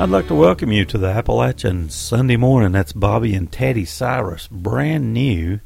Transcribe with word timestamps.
I'd 0.00 0.10
like 0.10 0.28
to 0.28 0.34
welcome 0.36 0.70
you 0.70 0.84
to 0.84 0.96
the 0.96 1.08
Appalachian 1.08 1.90
Sunday 1.90 2.36
morning. 2.36 2.70
That's 2.70 2.92
Bobby 2.92 3.34
and 3.34 3.50
Teddy 3.50 3.84
Cyrus, 3.84 4.46
brand 4.46 5.12
new. 5.12 5.58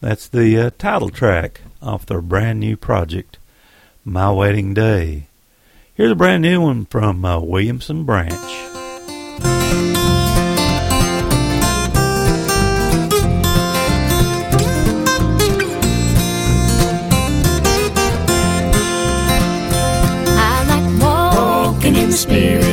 That's 0.00 0.26
the 0.28 0.58
uh, 0.58 0.70
title 0.78 1.10
track 1.10 1.60
off 1.82 2.06
their 2.06 2.22
brand 2.22 2.58
new 2.60 2.78
project, 2.78 3.36
My 4.02 4.30
Wedding 4.30 4.72
Day. 4.72 5.26
Here's 5.94 6.12
a 6.12 6.14
brand 6.14 6.40
new 6.40 6.62
one 6.62 6.86
from 6.86 7.22
uh, 7.22 7.38
Williamson 7.40 8.04
Branch. 8.04 8.32
I 20.36 20.64
like 20.66 21.02
walking 21.02 21.94
in 21.94 22.08
the 22.08 22.16
spirit, 22.16 22.63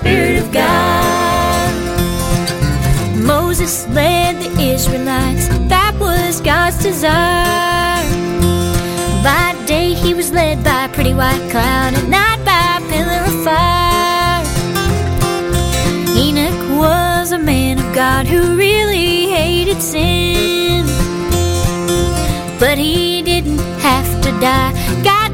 spirit 0.00 0.42
of 0.42 0.50
God. 0.50 1.74
Moses 3.16 3.86
led 3.88 4.36
the 4.42 4.50
Israelites, 4.74 5.48
that 5.68 5.94
was 6.00 6.40
God's 6.40 6.82
desire. 6.82 8.08
By 9.22 9.54
day 9.66 9.92
he 9.92 10.14
was 10.14 10.32
led 10.32 10.64
by 10.64 10.86
a 10.86 10.88
pretty 10.88 11.12
white 11.12 11.46
cloud, 11.50 11.92
at 11.94 12.08
night 12.08 12.40
by 12.50 12.62
a 12.78 12.82
pillar 12.90 13.22
of 13.30 13.36
fire. 13.44 14.42
Enoch 16.16 16.60
was 16.80 17.32
a 17.32 17.38
man 17.38 17.78
of 17.78 17.94
God 17.94 18.26
who 18.26 18.56
really 18.56 19.28
hated 19.28 19.82
sin. 19.82 20.86
But 22.58 22.78
he 22.78 23.22
didn't 23.22 23.60
have 23.80 24.08
to 24.22 24.30
die. 24.40 24.79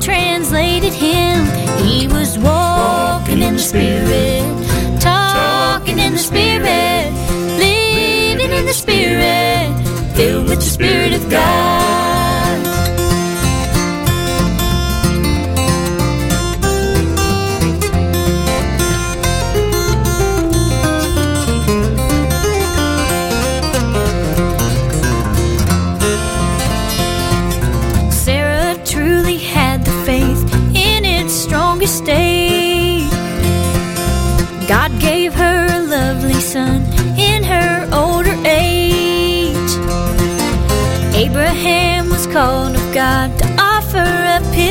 Translated 0.06 0.92
him. 0.92 1.44
He 1.84 2.06
was 2.06 2.38
walking 2.38 3.42
in 3.42 3.54
the 3.54 3.58
spirit, 3.58 5.00
talking 5.00 5.98
in 5.98 6.12
the 6.12 6.18
spirit, 6.18 7.10
living 7.58 8.52
in 8.52 8.66
the 8.66 8.72
spirit, 8.72 9.66
filled 10.14 10.48
with 10.48 10.60
the 10.60 10.70
spirit 10.76 11.12
of 11.12 11.28
God. 11.28 12.45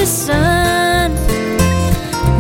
the 0.06 0.12
sun. 0.12 1.12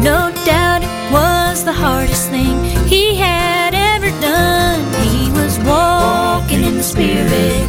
No 0.03 0.31
doubt 0.45 0.83
it 0.83 1.11
was 1.11 1.63
the 1.63 1.73
hardest 1.73 2.29
thing 2.29 2.55
he 2.85 3.15
had 3.15 3.73
ever 3.73 4.11
done. 4.21 4.81
He 5.09 5.31
was 5.31 5.57
walking 5.71 6.61
in 6.63 6.75
the 6.77 6.83
Spirit, 6.83 7.65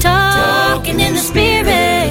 talking 0.00 0.98
in 0.98 1.12
the 1.14 1.24
Spirit, 1.32 2.10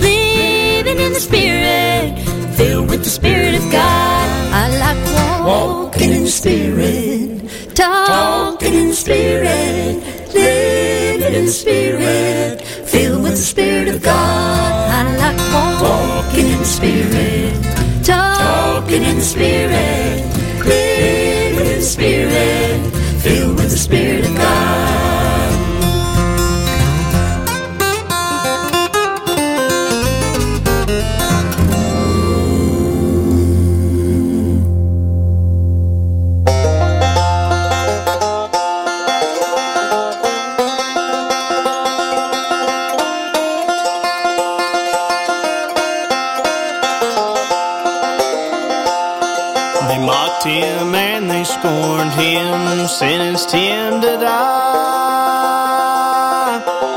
living 0.00 0.98
in 1.06 1.12
the 1.12 1.24
Spirit, 1.30 2.20
filled 2.56 2.88
with 2.88 3.02
the 3.02 3.10
Spirit 3.10 3.56
of 3.56 3.64
God. 3.72 4.26
I 4.62 4.64
like 4.84 5.00
walking 5.44 6.12
in 6.12 6.22
the 6.22 6.36
Spirit, 6.42 7.74
talking 7.74 8.74
in 8.74 8.88
the 8.90 9.00
Spirit, 9.04 10.04
living 10.34 11.34
in 11.34 11.46
the 11.46 11.56
Spirit, 11.64 12.62
filled 12.62 13.24
with 13.24 13.32
the 13.32 13.48
Spirit 13.54 13.88
of 13.88 14.00
God 14.04 14.85
like 15.26 15.52
walking, 15.52 16.46
in 16.46 16.64
spirit, 16.64 17.52
talking 18.04 19.02
in 19.02 19.20
spirit, 19.20 20.22
living 20.64 21.66
in 21.66 21.82
spirit, 21.82 22.80
filled 23.22 23.56
with 23.56 23.70
the 23.70 23.76
spirit 23.76 24.24
of 24.24 24.36
God. 24.36 25.15
long 52.86 52.94
sentenced 52.94 53.50
him 53.50 54.00
to 54.00 54.16
die. 54.18 54.62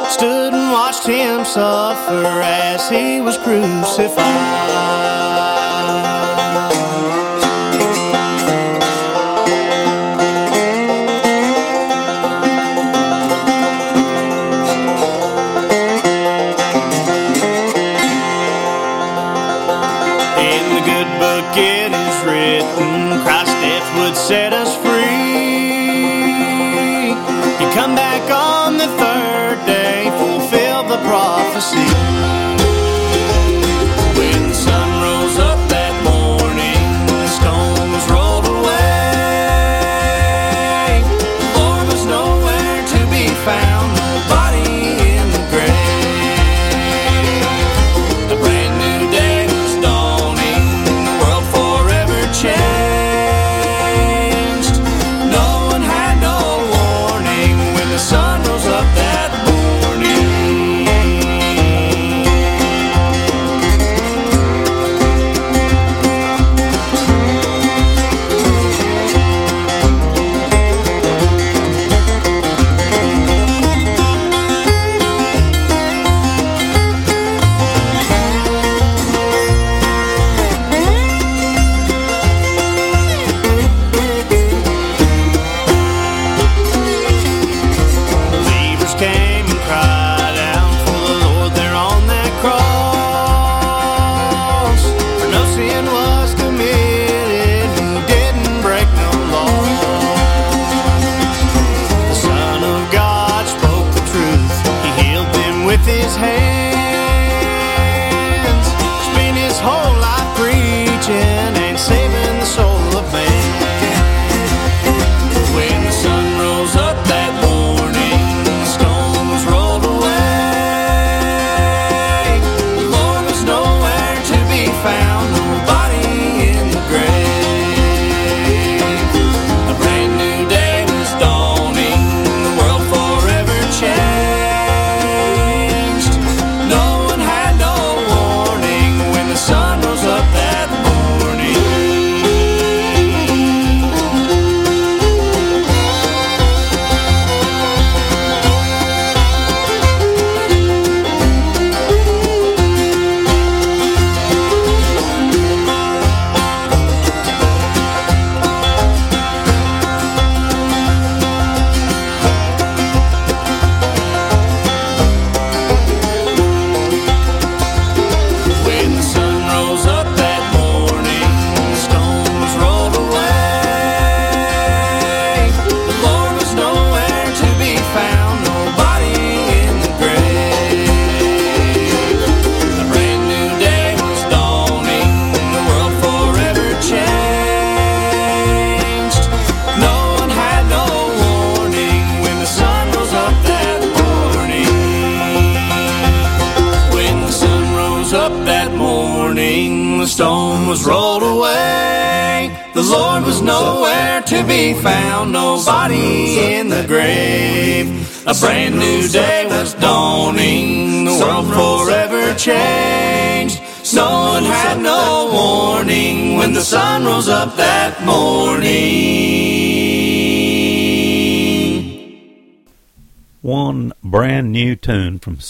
Stood 0.09 0.53
and 0.53 0.71
watched 0.71 1.07
him 1.07 1.43
suffer 1.45 2.41
as 2.41 2.89
he 2.89 3.21
was 3.21 3.37
crucified. 3.37 5.18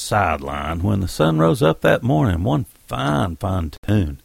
Sideline 0.09 0.81
when 0.81 1.01
the 1.01 1.07
sun 1.07 1.37
rose 1.37 1.61
up 1.61 1.81
that 1.81 2.01
morning. 2.01 2.43
One 2.43 2.65
fine, 2.87 3.35
fine 3.35 3.71
tune. 3.85 4.19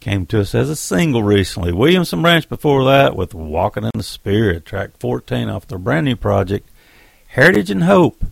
Came 0.00 0.24
to 0.24 0.40
us 0.40 0.54
as 0.54 0.70
a 0.70 0.74
single 0.74 1.22
recently. 1.22 1.70
Williamson 1.70 2.22
Branch 2.22 2.48
before 2.48 2.82
that 2.86 3.14
with 3.14 3.34
Walking 3.34 3.84
in 3.84 3.90
the 3.94 4.02
Spirit, 4.02 4.64
track 4.64 4.92
14 4.98 5.50
off 5.50 5.68
their 5.68 5.76
brand 5.76 6.06
new 6.06 6.16
project, 6.16 6.70
Heritage 7.26 7.70
and 7.70 7.84
Hope. 7.84 8.24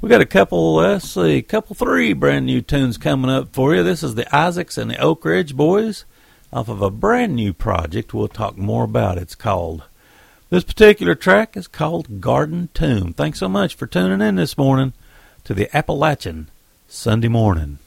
We 0.00 0.08
got 0.08 0.20
a 0.20 0.26
couple, 0.26 0.76
let's 0.76 1.10
see, 1.10 1.42
couple 1.42 1.74
three 1.74 2.12
brand 2.12 2.46
new 2.46 2.60
tunes 2.60 2.96
coming 2.96 3.28
up 3.28 3.52
for 3.52 3.74
you. 3.74 3.82
This 3.82 4.04
is 4.04 4.14
the 4.14 4.32
Isaacs 4.32 4.78
and 4.78 4.88
the 4.88 4.98
Oak 4.98 5.24
Ridge 5.24 5.56
Boys 5.56 6.04
off 6.52 6.68
of 6.68 6.82
a 6.82 6.90
brand 6.90 7.34
new 7.34 7.52
project 7.52 8.14
we'll 8.14 8.28
talk 8.28 8.56
more 8.56 8.84
about. 8.84 9.18
It's 9.18 9.34
called, 9.34 9.82
this 10.50 10.62
particular 10.62 11.16
track 11.16 11.56
is 11.56 11.66
called 11.66 12.20
Garden 12.20 12.68
Tomb. 12.74 13.12
Thanks 13.12 13.40
so 13.40 13.48
much 13.48 13.74
for 13.74 13.88
tuning 13.88 14.20
in 14.24 14.36
this 14.36 14.56
morning 14.56 14.92
to 15.44 15.52
the 15.52 15.74
Appalachian 15.76 16.48
Sunday 16.88 17.28
Morning. 17.28 17.78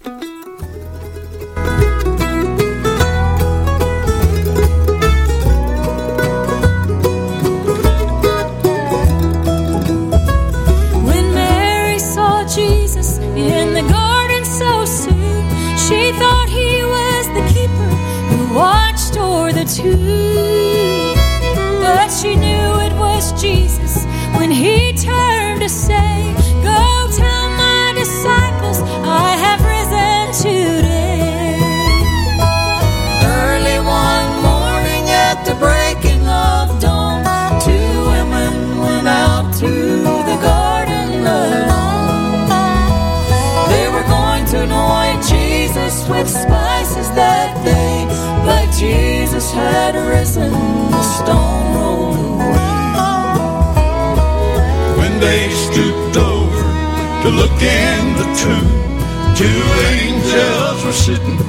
To 57.59 57.65
look 57.65 57.71
in 57.71 58.15
the 58.15 58.23
tomb, 58.39 59.35
two 59.35 59.61
angels 59.93 60.85
were 60.85 60.91
sitting 60.91 61.39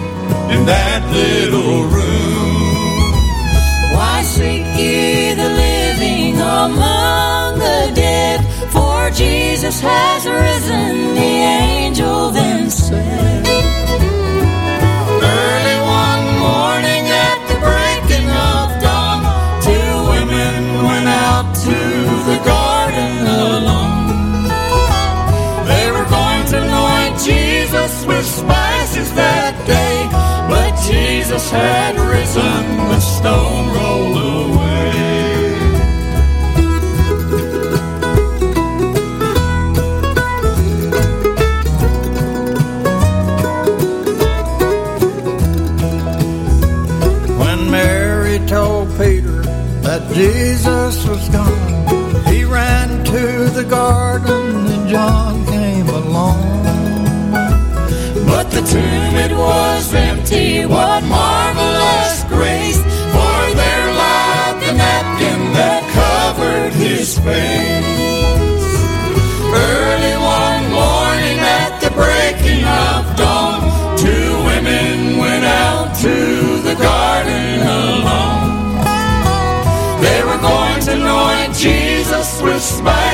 in 0.51 0.67
that 0.67 1.03
little 1.13 1.83
room. 1.85 3.13
Why 3.95 4.23
seek 4.23 4.65
ye 4.79 5.35
the 5.35 5.49
living 5.49 6.37
among 6.37 7.59
the 7.59 7.93
dead? 7.95 8.41
For 8.71 9.11
Jesus 9.11 9.81
has 9.81 10.27
risen, 10.27 11.15
the 11.15 11.21
angel 11.21 12.31
then 12.31 12.71
said. 12.71 13.38
Spices 28.23 29.13
that 29.15 29.55
day, 29.67 30.09
but 30.49 30.75
Jesus 30.87 31.51
had 31.51 31.95
risen, 31.97 32.77
the 32.89 33.01
stone 33.01 33.69
rolled 33.77 34.17
away. 34.17 34.89
When 47.39 47.71
Mary 47.71 48.39
told 48.47 48.89
Peter 48.99 49.43
that 49.83 50.11
Jesus 50.15 51.07
was 51.07 51.29
gone, 51.29 52.25
he 52.27 52.45
ran 52.45 53.05
to 53.05 53.51
the 53.51 53.65
garden 53.69 54.08
tomb 58.71 59.15
it 59.17 59.33
was 59.33 59.95
empty, 59.95 60.67
what 60.67 61.03
marvelous 61.05 62.25
grace! 62.29 62.81
For 63.15 63.41
there 63.61 63.89
lied 64.03 64.57
the 64.65 64.73
napkin 64.83 65.41
that 65.59 65.83
covered 66.01 66.73
his 66.75 67.19
face. 67.19 68.67
Early 69.49 70.17
one 70.41 70.65
morning 70.81 71.39
at 71.41 71.73
the 71.83 71.91
breaking 71.97 72.65
of 72.85 73.01
dawn, 73.17 73.61
two 73.97 74.29
women 74.51 75.17
went 75.17 75.45
out 75.45 75.97
to 76.05 76.15
the 76.69 76.77
garden 76.77 77.49
alone. 77.81 78.53
They 80.05 80.21
were 80.29 80.41
going 80.51 80.81
to 80.87 80.93
anoint 80.93 81.55
Jesus 81.57 82.43
with 82.43 82.63
spices 82.63 83.08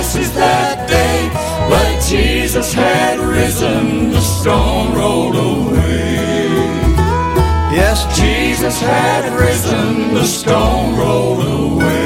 Jesus 2.55 2.73
had 2.73 3.19
risen, 3.19 4.11
the 4.13 4.21
stone 4.21 4.95
rolled 4.95 5.35
away. 5.35 6.47
Yes, 7.75 8.07
Jesus 8.17 8.81
had 8.81 9.25
risen, 9.37 10.15
the 10.15 10.23
stone 10.23 10.97
rolled 10.97 11.45
away. 11.45 12.04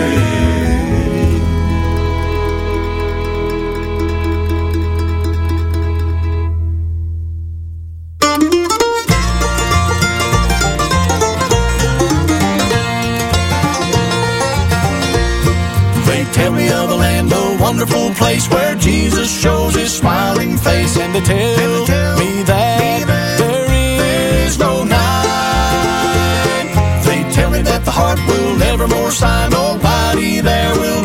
Wonderful 17.68 18.08
place 18.14 18.48
where 18.48 18.74
Jesus 18.76 19.30
shows 19.30 19.74
his 19.74 19.94
smiling 19.94 20.56
face, 20.56 20.96
and 20.96 21.14
they 21.14 21.20
tell, 21.20 22.16
me 22.16 22.42
that 22.44 23.04
there 23.36 24.46
is 24.46 24.58
no 24.58 24.84
night. 24.84 26.72
They 27.04 27.30
tell 27.30 27.50
me 27.50 27.60
that 27.60 27.84
the 27.84 27.90
heart 27.90 28.18
will 28.26 28.56
nevermore 28.56 29.10
sigh, 29.10 29.48
nobody 29.50 30.40
there 30.40 30.74
will 30.80 31.04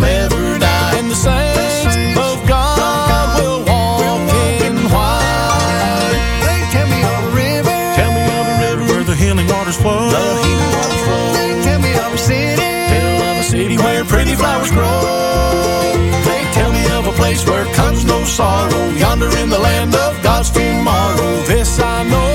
sorrow, 18.33 18.89
yonder 18.89 19.29
in 19.37 19.47
the 19.49 19.59
land 19.59 19.93
of 19.93 20.11
God's 20.23 20.49
tomorrow. 20.49 21.33
This 21.45 21.79
I 21.79 22.01
know, 22.09 22.32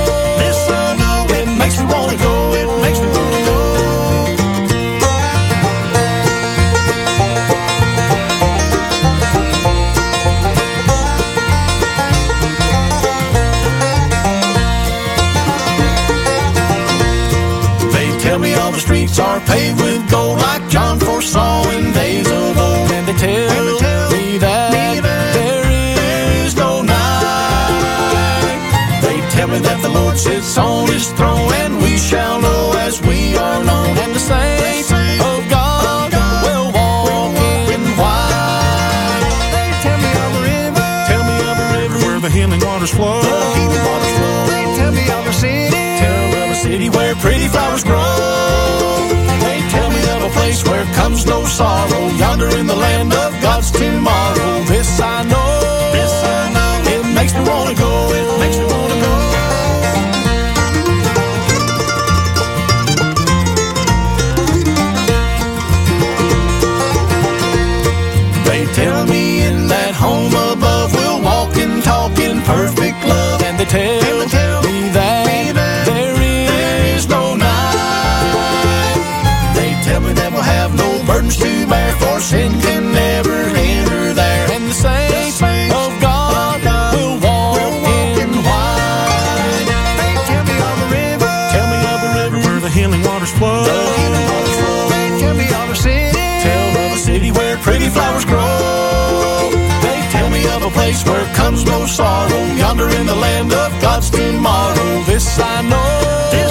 sorrow, 101.99 102.45
yonder 102.55 102.89
in 102.91 103.07
the 103.07 103.19
land 103.27 103.53
of 103.53 103.71
God's 103.83 104.09
tomorrow. 104.09 105.03
This 105.11 105.27
I 105.41 105.63
know, 105.63 105.91
this 106.31 106.31
I 106.31 106.43
know. 106.43 106.48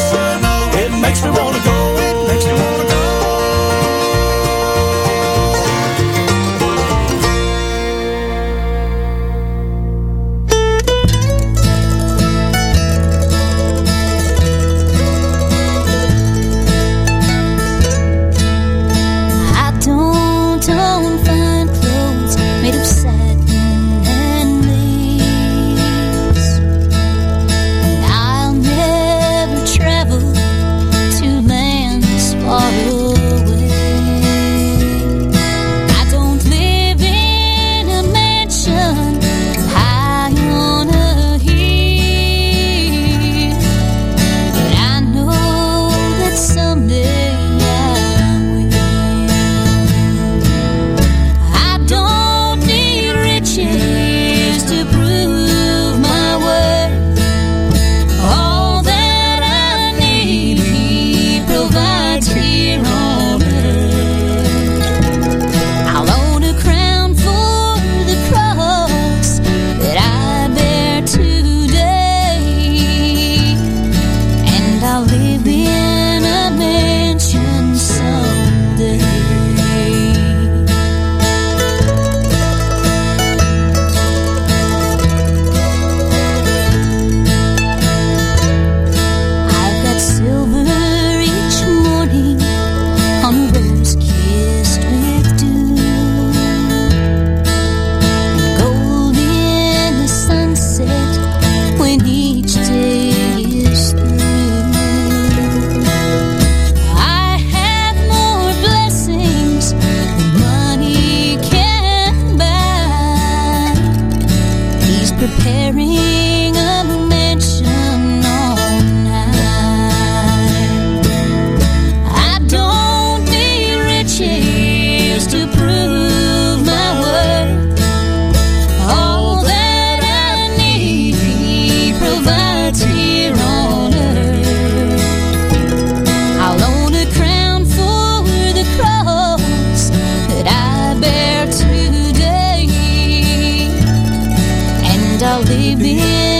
And 145.50 145.82
I'll 146.02 146.37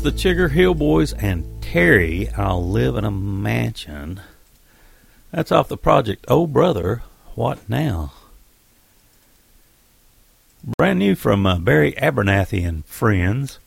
The 0.00 0.10
Chigger 0.10 0.50
Hill 0.50 0.74
Boys 0.74 1.12
and 1.14 1.62
Terry. 1.62 2.28
I'll 2.36 2.66
live 2.66 2.96
in 2.96 3.04
a 3.04 3.10
mansion. 3.10 4.20
That's 5.30 5.52
off 5.52 5.68
the 5.68 5.76
project 5.76 6.24
Oh 6.28 6.46
Brother, 6.46 7.02
What 7.34 7.66
Now? 7.68 8.12
Brand 10.76 10.98
new 10.98 11.14
from 11.14 11.46
uh, 11.46 11.58
Barry 11.58 11.92
Abernathy 11.92 12.66
and 12.66 12.84
Friends. 12.86 13.60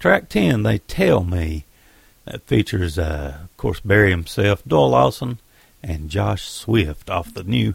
Track 0.00 0.28
10, 0.30 0.62
They 0.62 0.78
Tell 0.78 1.22
Me. 1.22 1.64
That 2.24 2.42
features, 2.42 2.98
uh, 2.98 3.38
of 3.44 3.56
course, 3.56 3.80
Barry 3.80 4.10
himself, 4.10 4.64
Doyle 4.66 4.90
Lawson, 4.90 5.38
and 5.82 6.08
Josh 6.08 6.48
Swift 6.48 7.10
off 7.10 7.34
the 7.34 7.44
new 7.44 7.74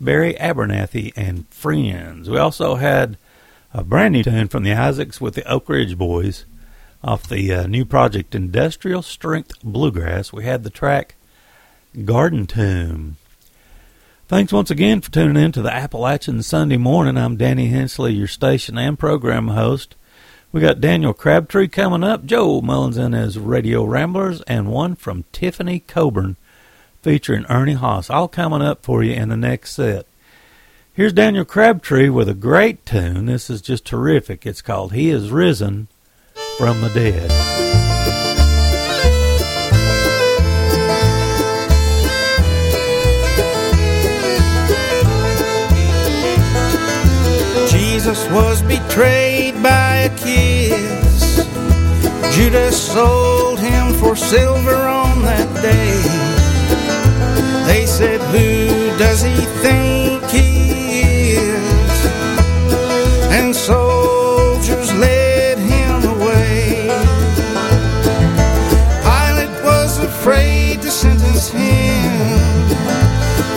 Barry 0.00 0.34
Abernathy 0.34 1.12
and 1.16 1.46
Friends. 1.48 2.30
We 2.30 2.38
also 2.38 2.76
had 2.76 3.18
a 3.74 3.82
brand 3.82 4.12
new 4.12 4.22
tune 4.22 4.48
from 4.48 4.62
the 4.62 4.72
Isaacs 4.72 5.20
with 5.20 5.34
the 5.34 5.48
Oak 5.50 5.68
Ridge 5.68 5.98
Boys 5.98 6.44
off 7.02 7.28
the 7.28 7.52
uh, 7.52 7.66
new 7.66 7.84
project 7.84 8.34
Industrial 8.34 9.02
Strength 9.02 9.62
Bluegrass. 9.62 10.32
We 10.32 10.44
had 10.44 10.64
the 10.64 10.70
track 10.70 11.14
Garden 12.04 12.46
Tomb. 12.46 13.16
Thanks 14.26 14.52
once 14.52 14.70
again 14.70 15.00
for 15.00 15.10
tuning 15.10 15.42
in 15.42 15.52
to 15.52 15.62
the 15.62 15.72
Appalachian 15.72 16.42
Sunday 16.42 16.76
Morning. 16.76 17.16
I'm 17.16 17.36
Danny 17.36 17.68
Hensley, 17.68 18.12
your 18.12 18.26
station 18.26 18.76
and 18.76 18.98
program 18.98 19.48
host. 19.48 19.94
We 20.50 20.60
got 20.60 20.80
Daniel 20.80 21.14
Crabtree 21.14 21.68
coming 21.68 22.02
up, 22.02 22.24
Joe 22.24 22.60
Mullins 22.60 22.96
and 22.96 23.14
his 23.14 23.38
Radio 23.38 23.84
Ramblers, 23.84 24.42
and 24.42 24.70
one 24.70 24.96
from 24.96 25.24
Tiffany 25.32 25.80
Coburn 25.80 26.36
featuring 27.02 27.46
Ernie 27.48 27.76
Haase. 27.76 28.12
All 28.12 28.28
coming 28.28 28.62
up 28.62 28.82
for 28.82 29.02
you 29.02 29.12
in 29.12 29.28
the 29.28 29.36
next 29.36 29.72
set. 29.72 30.06
Here's 30.92 31.12
Daniel 31.12 31.44
Crabtree 31.44 32.08
with 32.08 32.28
a 32.28 32.34
great 32.34 32.84
tune. 32.84 33.26
This 33.26 33.48
is 33.48 33.62
just 33.62 33.84
terrific. 33.86 34.44
It's 34.44 34.62
called 34.62 34.92
He 34.92 35.10
Is 35.10 35.30
Risen 35.30 35.88
from 36.58 36.80
the 36.80 36.88
dead. 36.88 37.30
Jesus 47.70 48.28
was 48.30 48.60
betrayed 48.62 49.62
by 49.62 49.98
a 49.98 50.16
kiss. 50.16 51.46
Judas 52.34 52.76
sold 52.76 53.60
him 53.60 53.94
for 53.94 54.16
silver 54.16 54.74
on 54.74 55.22
that 55.22 55.48
day. 55.62 56.02
They 57.72 57.86
said, 57.86 58.20
Who 58.32 58.98
does 58.98 59.22
he 59.22 59.36
think? 59.62 59.97
afraid 70.28 70.82
to 70.82 70.90
sentence 70.90 71.48
him. 71.48 72.68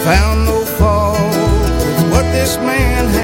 Found 0.06 0.46
no 0.46 0.64
fault 0.80 1.20
with 1.20 2.12
what 2.12 2.24
this 2.32 2.56
man 2.58 3.10
had. 3.10 3.21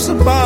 Somebody. 0.00 0.39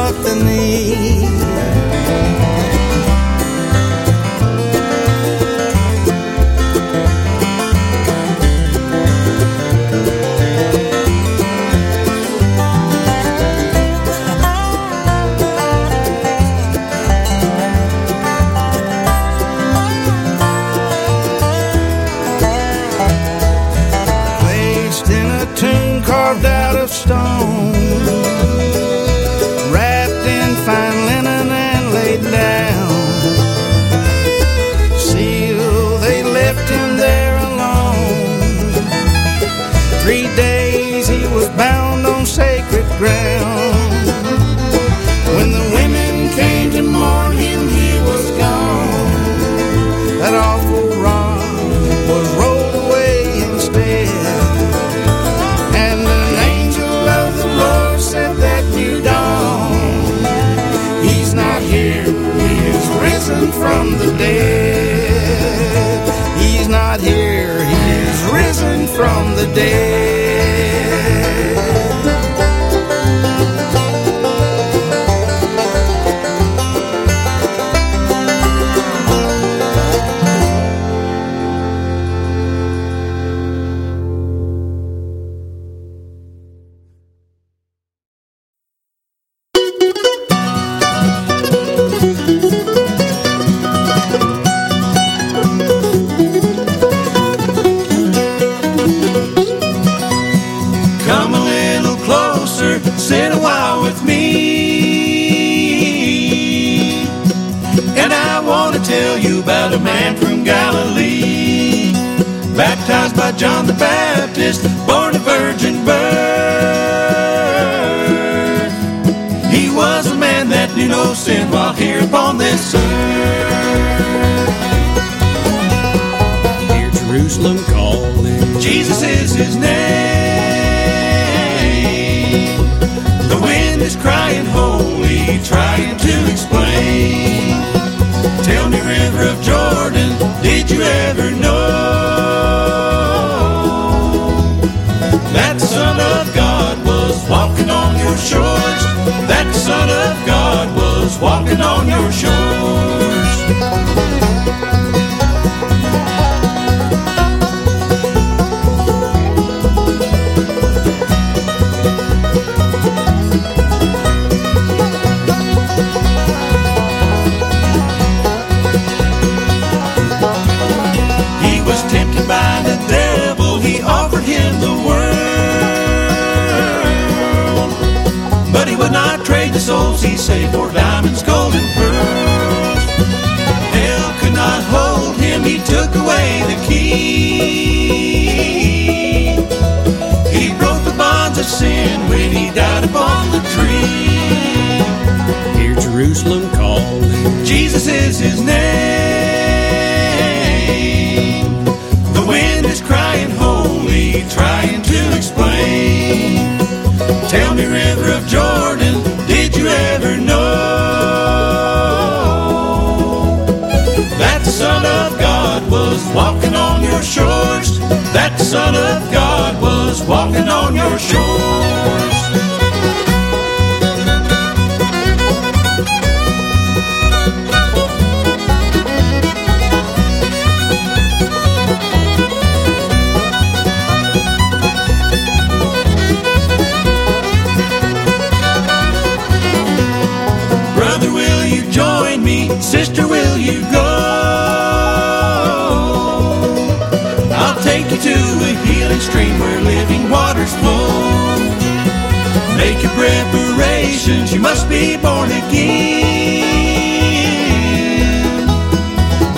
your 252.84 252.92
preparations. 252.92 254.32
You 254.32 254.40
must 254.40 254.68
be 254.68 254.96
born 254.96 255.30
again. 255.30 256.44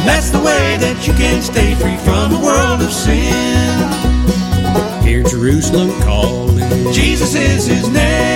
That's 0.05 0.31
the 0.31 0.39
way 0.39 0.77
that 0.79 1.07
you 1.07 1.13
can 1.15 1.41
stay 1.43 1.75
free 1.77 1.97
from 1.99 2.33
the 2.33 2.39
world 2.39 2.83
of 2.83 2.93
sin. 2.93 3.73
Hear 5.07 5.23
Jerusalem 5.23 5.91
calling. 6.03 6.93
Jesus 6.93 7.35
is 7.35 7.67
his 7.67 7.89
name. 7.89 8.27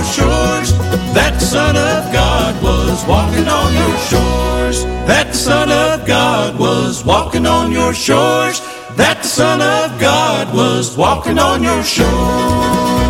your 0.00 0.12
shores. 0.12 0.72
That 1.14 1.40
Son 1.40 1.76
of 1.76 2.12
God 2.12 2.62
was 2.62 3.04
walking 3.06 3.48
on 3.48 3.72
your 3.74 3.96
shores. 4.08 4.84
That 5.06 5.34
Son 5.34 5.70
of 5.70 6.06
God 6.06 6.58
was 6.58 7.04
walking 7.04 7.46
on 7.46 7.70
your 7.72 7.92
shores. 7.92 8.60
That 8.96 9.24
Son 9.24 9.60
of 9.60 10.00
God 10.00 10.54
was 10.54 10.96
walking 10.96 11.38
on 11.38 11.62
your 11.62 11.82
shores. 11.82 13.09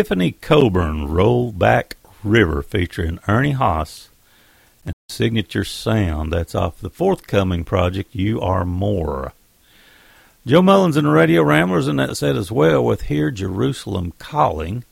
Tiffany 0.00 0.32
Coburn 0.32 1.08
Roll 1.08 1.52
Back 1.52 1.98
River 2.24 2.62
featuring 2.62 3.18
Ernie 3.28 3.52
Haase 3.52 4.08
and 4.82 4.94
Signature 5.10 5.62
Sound. 5.62 6.32
That's 6.32 6.54
off 6.54 6.80
the 6.80 6.88
forthcoming 6.88 7.64
project, 7.64 8.14
You 8.14 8.40
Are 8.40 8.64
More. 8.64 9.34
Joe 10.46 10.62
Mullins 10.62 10.96
and 10.96 11.06
the 11.06 11.10
Radio 11.10 11.42
Ramblers 11.42 11.86
in 11.86 11.96
that 11.96 12.16
set 12.16 12.34
as 12.34 12.50
well 12.50 12.82
with 12.82 13.02
Hear 13.02 13.30
Jerusalem 13.30 14.14
Calling, 14.18 14.84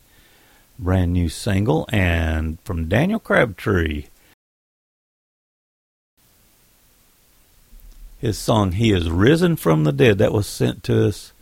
brand 0.79 1.15
new 1.15 1.31
single, 1.31 1.89
and 1.89 2.61
from 2.61 2.87
Daniel 2.87 3.19
Crabtree. 3.19 4.09
His 8.21 8.37
song, 8.37 8.73
He 8.73 8.93
is 8.93 9.09
Risen 9.09 9.57
from 9.57 9.85
the 9.85 9.93
Dead, 9.93 10.19
that 10.19 10.35
was 10.35 10.47
sent 10.47 10.83
to 10.83 11.09
us 11.09 11.33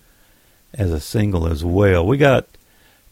as 0.72 0.92
a 0.92 1.00
single 1.00 1.48
as 1.48 1.64
well. 1.64 2.06
We 2.06 2.16
got 2.16 2.46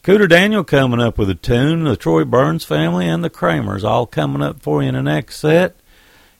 Cooter 0.04 0.28
Daniel 0.28 0.62
coming 0.64 1.00
up 1.00 1.16
with 1.16 1.30
a 1.30 1.34
tune, 1.34 1.84
the 1.84 1.96
Troy 1.96 2.26
Burns 2.26 2.62
family, 2.62 3.08
and 3.08 3.24
the 3.24 3.30
Kramers 3.30 3.84
all 3.84 4.04
coming 4.04 4.42
up 4.42 4.60
for 4.60 4.82
you 4.82 4.90
in 4.90 4.94
the 4.96 5.02
next 5.02 5.38
set. 5.38 5.76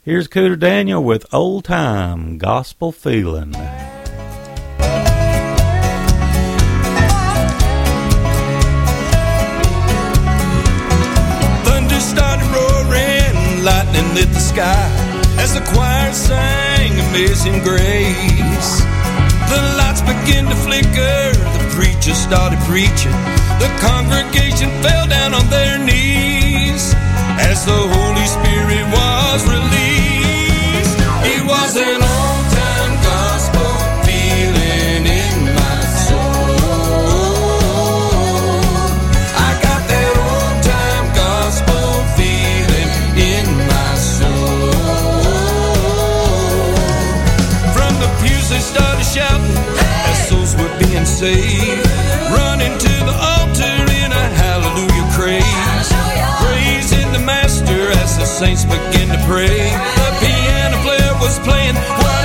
Here's 0.03 0.29
Cooter 0.29 0.59
Daniel 0.59 1.03
with 1.03 1.25
Old 1.33 1.65
Time 1.65 2.37
Gospel 2.37 2.93
Feeling. 2.93 3.53
Thunder 11.65 12.01
started 12.01 12.45
roaring, 12.53 13.65
lightning 13.65 14.15
lit 14.15 14.29
the 14.29 14.41
sky 14.41 14.91
as 15.41 15.55
the 15.55 15.63
choir 15.73 16.13
sang 16.13 16.93
Amazing 17.09 17.63
Grace. 17.63 18.81
The 19.49 19.75
lights 19.79 20.03
began 20.03 20.45
to 20.51 20.57
flicker, 20.57 21.33
the 21.57 21.64
preacher 21.75 22.15
started 22.15 22.59
preaching. 22.71 23.13
The 23.59 23.71
congregation 23.83 24.71
fell 24.83 25.07
down 25.07 25.35
on 25.35 25.47
their 25.51 25.79
knees 25.79 26.95
as 27.51 27.67
the 27.67 27.81
Holy 27.97 28.27
Spirit 28.27 28.85
was 28.95 29.41
released. 29.47 30.99
It 31.35 31.43
was 31.45 31.77
an 31.77 32.03
being 50.95 51.07
saved. 51.07 51.87
Running 52.31 52.79
to 52.79 52.95
the 53.09 53.17
altar 53.35 53.77
in 54.01 54.11
a 54.13 54.27
hallelujah 54.39 55.07
craze. 55.17 55.91
Praising 56.45 57.13
the 57.13 57.19
master 57.19 57.91
as 58.03 58.17
the 58.17 58.25
saints 58.25 58.65
began 58.65 59.09
to 59.09 59.21
pray. 59.27 59.71
The 59.99 60.13
piano 60.21 60.77
player 60.83 61.15
was 61.21 61.39
playing. 61.41 62.24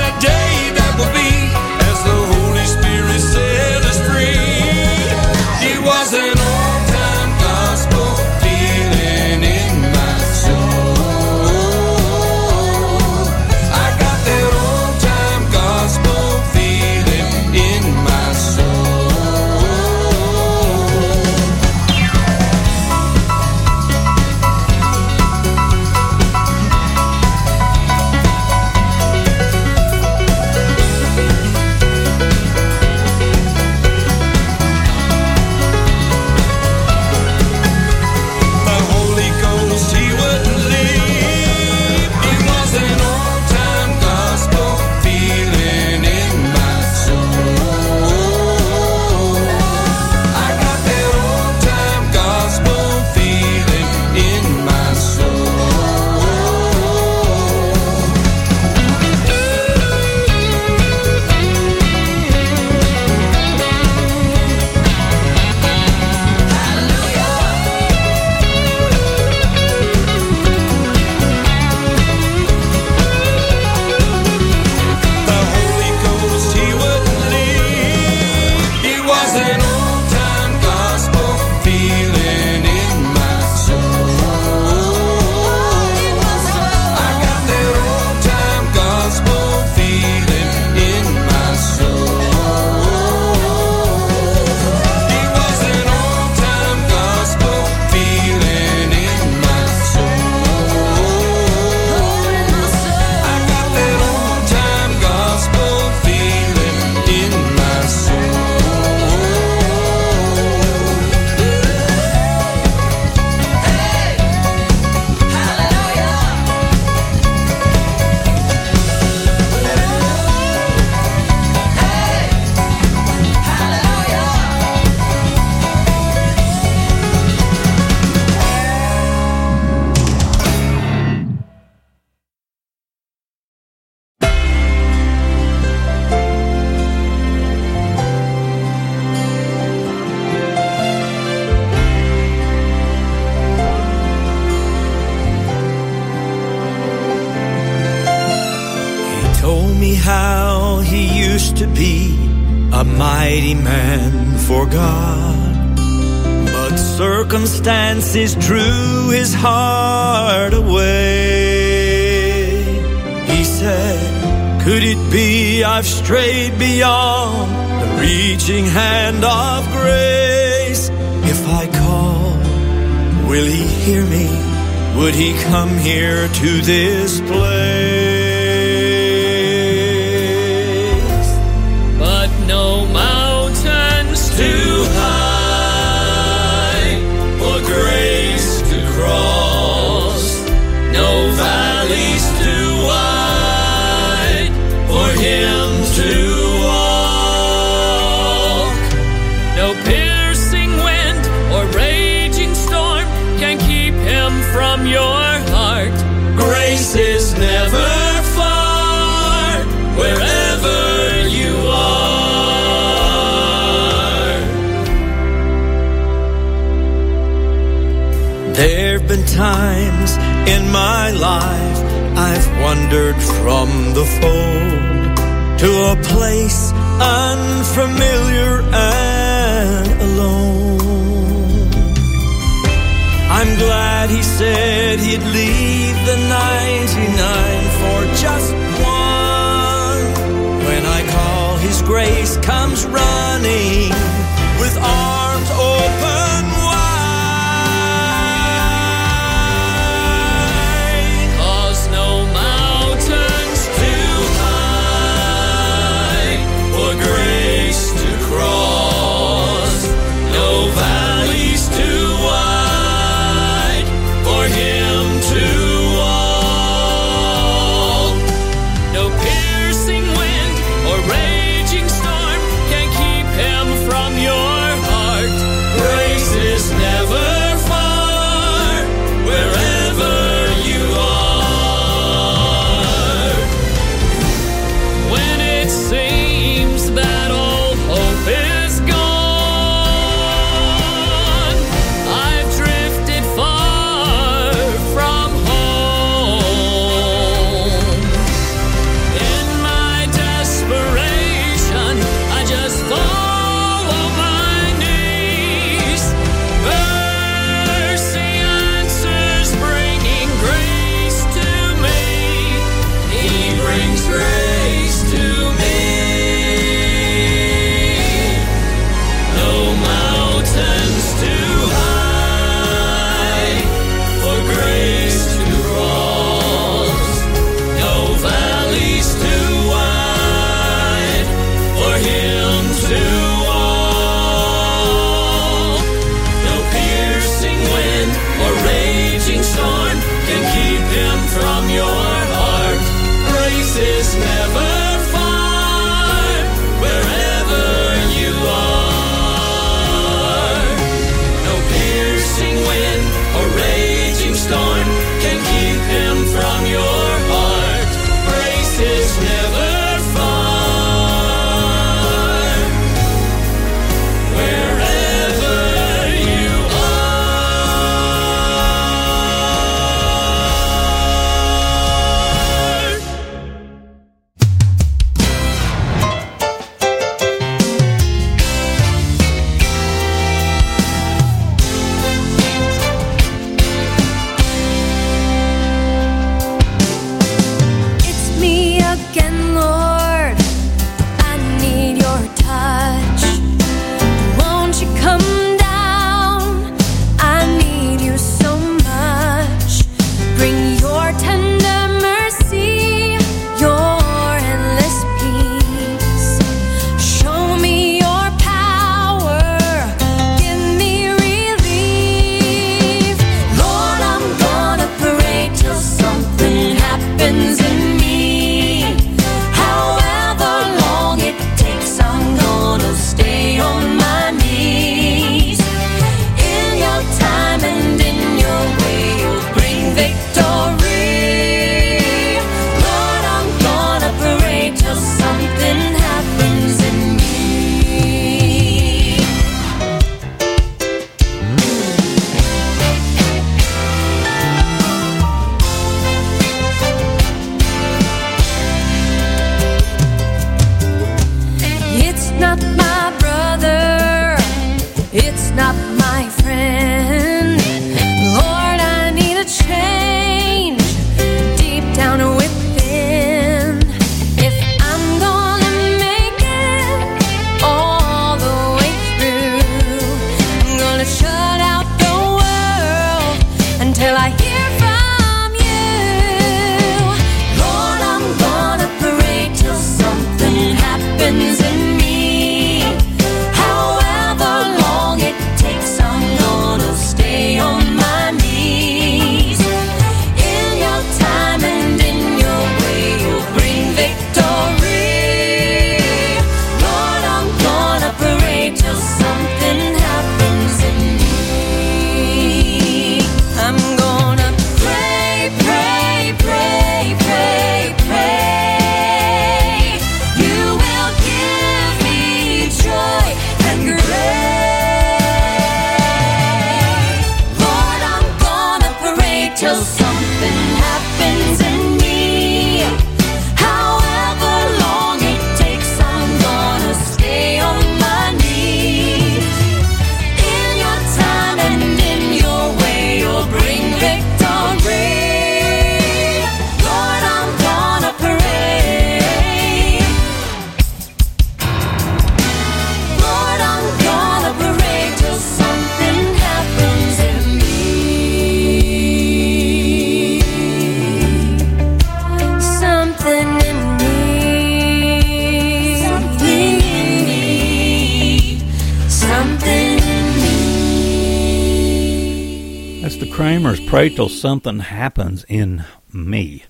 Kramer's 563.40 563.80
Pray 563.80 564.10
Till 564.10 564.28
Something 564.28 564.80
Happens 564.80 565.46
in 565.48 565.86
Me. 566.12 566.64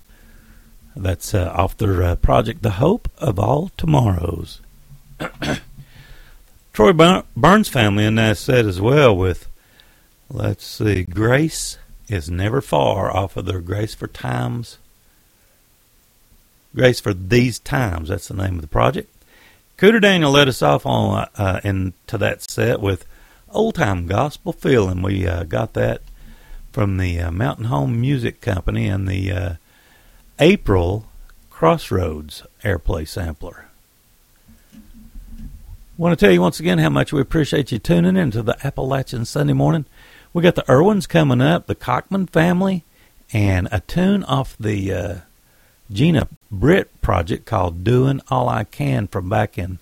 That's 0.95 1.33
uh, 1.33 1.51
off 1.53 1.75
their 1.75 2.01
uh, 2.01 2.15
project 2.15 2.61
The 2.61 2.69
Hope 2.69 3.09
of 3.17 3.37
All 3.37 3.71
Tomorrows. 3.75 4.61
Troy 6.71 6.93
Bur- 6.93 7.23
Burns 7.35 7.67
family 7.67 8.05
in 8.05 8.15
that 8.15 8.37
set 8.37 8.65
as 8.65 8.79
well 8.79 9.13
with, 9.13 9.49
let's 10.29 10.65
see, 10.65 11.03
Grace 11.03 11.77
is 12.07 12.31
Never 12.31 12.61
Far 12.61 13.13
off 13.13 13.35
of 13.35 13.47
their 13.47 13.59
Grace 13.59 13.93
for 13.93 14.07
Times. 14.07 14.77
Grace 16.73 17.01
for 17.01 17.13
These 17.13 17.59
Times, 17.59 18.07
that's 18.07 18.29
the 18.29 18.33
name 18.33 18.55
of 18.55 18.61
the 18.61 18.67
project. 18.67 19.13
Cooter 19.77 20.01
Daniel 20.01 20.31
led 20.31 20.47
us 20.47 20.61
off 20.61 20.85
on 20.85 21.27
uh, 21.35 21.59
into 21.65 22.17
that 22.17 22.49
set 22.49 22.79
with 22.79 23.05
Old 23.49 23.75
Time 23.75 24.07
Gospel 24.07 24.53
Feeling. 24.53 25.01
We 25.01 25.27
uh, 25.27 25.43
got 25.43 25.73
that 25.73 26.01
from 26.71 26.97
the 26.97 27.19
uh, 27.19 27.31
Mountain 27.31 27.65
Home 27.65 27.99
Music 27.99 28.41
Company 28.41 28.87
and 28.87 29.07
the 29.07 29.31
uh, 29.31 29.53
April 30.39 31.05
Crossroads 31.49 32.43
Airplay 32.63 33.07
Sampler. 33.07 33.65
Want 35.97 36.17
to 36.17 36.25
tell 36.25 36.33
you 36.33 36.41
once 36.41 36.59
again 36.59 36.79
how 36.79 36.89
much 36.89 37.13
we 37.13 37.21
appreciate 37.21 37.71
you 37.71 37.77
tuning 37.77 38.17
in 38.17 38.31
to 38.31 38.41
the 38.41 38.57
Appalachian 38.65 39.25
Sunday 39.25 39.53
morning. 39.53 39.85
We 40.33 40.41
got 40.41 40.55
the 40.55 40.69
Irwins 40.71 41.05
coming 41.05 41.41
up, 41.41 41.67
the 41.67 41.75
Cockman 41.75 42.27
family, 42.27 42.83
and 43.33 43.67
a 43.71 43.81
tune 43.81 44.23
off 44.23 44.57
the 44.57 44.93
uh, 44.93 45.15
Gina 45.91 46.27
Britt 46.49 47.01
project 47.01 47.45
called 47.45 47.83
Doing 47.83 48.21
All 48.29 48.47
I 48.47 48.63
Can 48.63 49.07
from 49.07 49.29
back 49.29 49.57
in 49.57 49.79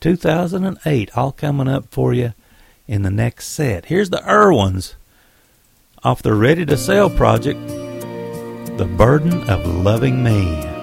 2008, 0.00 1.16
all 1.16 1.32
coming 1.32 1.68
up 1.68 1.86
for 1.90 2.12
you 2.12 2.34
in 2.86 3.02
the 3.02 3.10
next 3.10 3.46
set. 3.46 3.86
Here's 3.86 4.10
the 4.10 4.28
Irwins 4.28 4.96
off 6.04 6.22
the 6.22 6.34
Ready 6.34 6.66
to 6.66 6.76
Sail 6.76 7.08
project, 7.08 7.58
The 7.66 8.84
Burden 8.98 9.48
of 9.48 9.66
Loving 9.66 10.22
Me. 10.22 10.73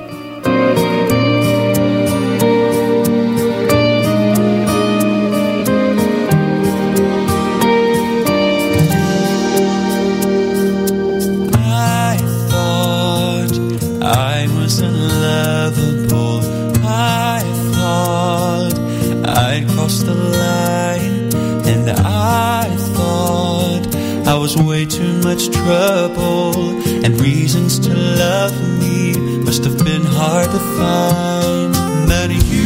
Was 24.42 24.58
way 24.58 24.86
too 24.88 25.14
much 25.22 25.52
trouble. 25.52 26.82
And 27.06 27.22
reasons 27.22 27.78
to 27.78 27.94
love 27.94 28.56
me 28.80 29.16
must 29.46 29.64
have 29.66 29.78
been 29.86 30.04
hard 30.04 30.50
to 30.50 30.60
find. 30.80 31.74
But 32.10 32.32
you 32.32 32.66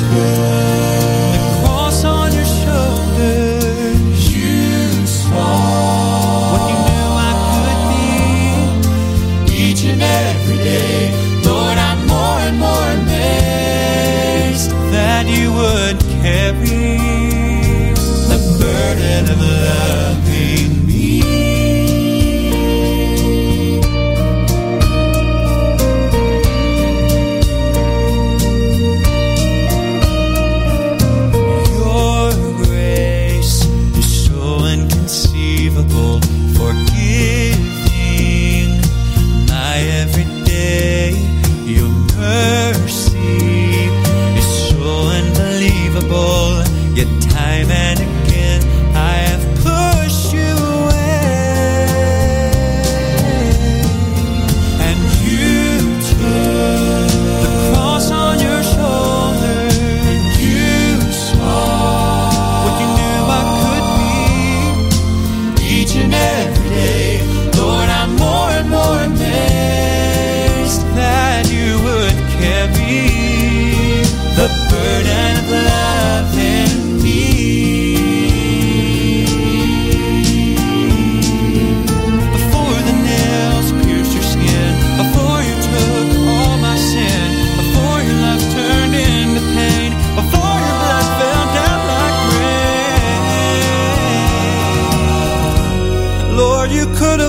took 0.00 0.34
the 1.30 1.42
cross 1.62 2.04
on 2.04 2.32
your 2.32 2.50
shoulders. 2.60 4.18
You 4.34 5.06
saw 5.06 6.50
what 6.52 6.62
you 6.70 6.78
knew 6.88 7.08
I 7.28 7.32
could 7.54 7.80
be 9.46 9.62
each 9.62 9.82
and 9.84 10.02
every 10.02 10.58
day. 10.58 11.12
Lord, 11.44 11.78
I'm 11.78 12.00
more 12.08 12.40
and 12.48 12.58
more 12.58 12.88
amazed 13.00 14.70
that 14.90 15.24
you 15.28 15.52
would 15.52 16.00
carry 16.20 16.95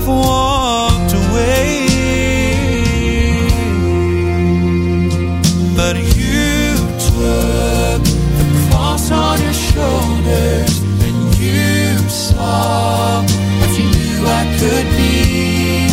walked 0.08 1.14
away, 1.14 1.88
but 5.76 5.96
you 5.98 6.76
took 7.10 8.02
the 8.40 8.68
cross 8.70 9.12
on 9.12 9.42
your 9.42 9.54
shoulders 9.54 10.82
and 11.06 11.36
you 11.38 11.98
saw 12.08 13.22
what 13.60 13.72
you 13.78 13.86
knew 13.96 14.26
I 14.26 14.44
could 14.60 14.88
be 14.96 15.92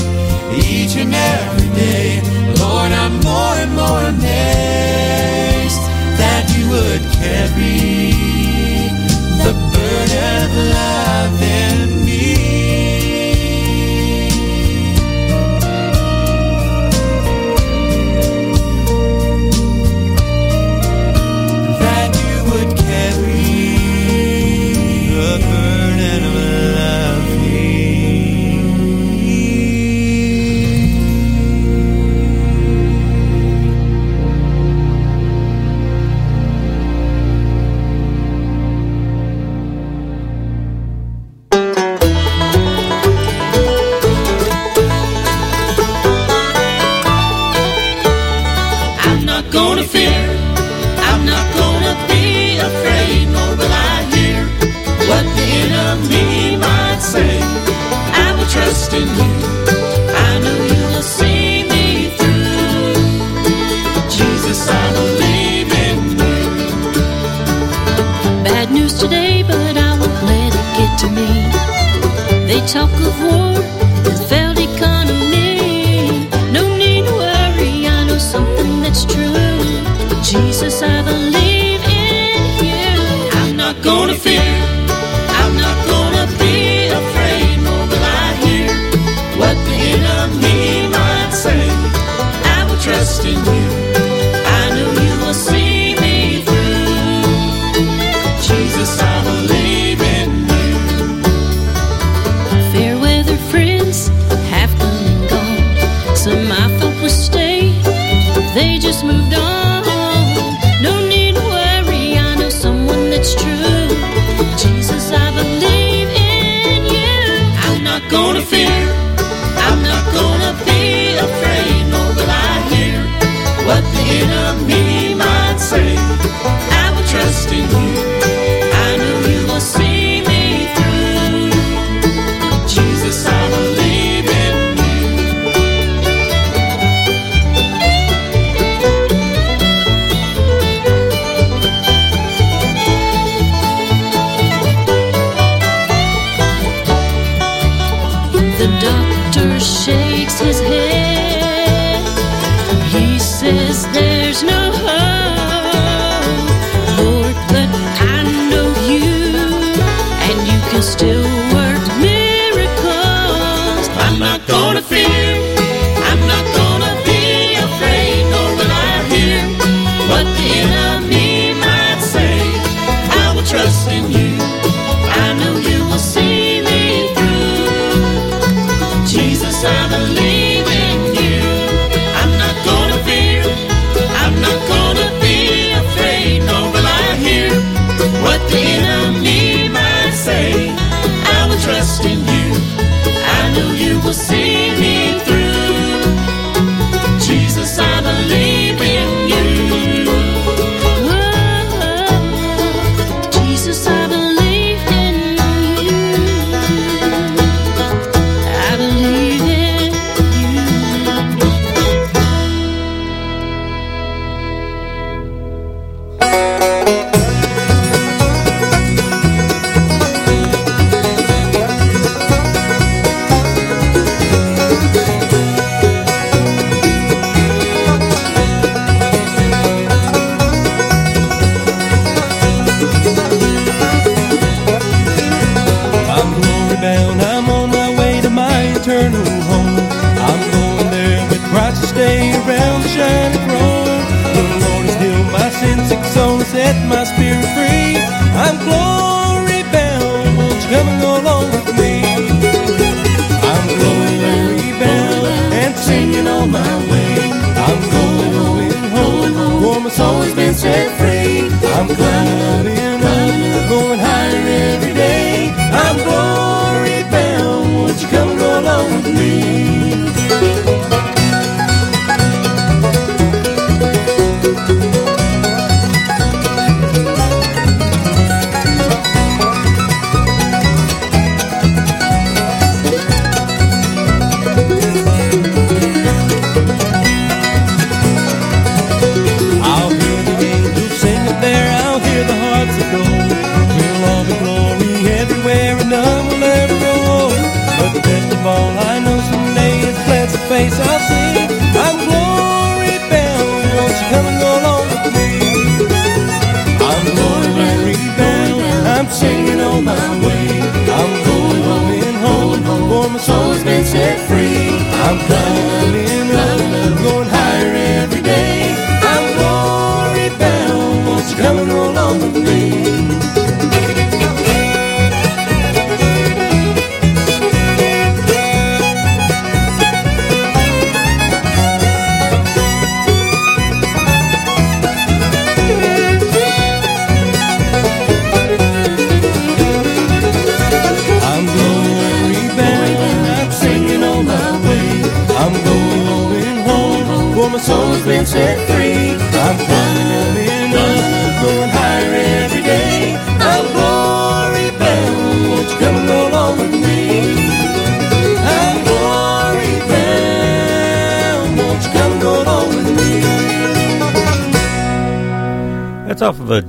each 0.62 0.96
and 0.96 1.12
every 1.12 1.68
day. 1.74 2.22
Lord, 2.60 2.92
I'm 2.92 3.14
more 3.20 3.56
and 3.64 3.74
more 3.74 4.02
amazed 4.14 5.82
that 6.20 6.44
you 6.56 6.70
would 6.70 7.02
carry 7.18 8.03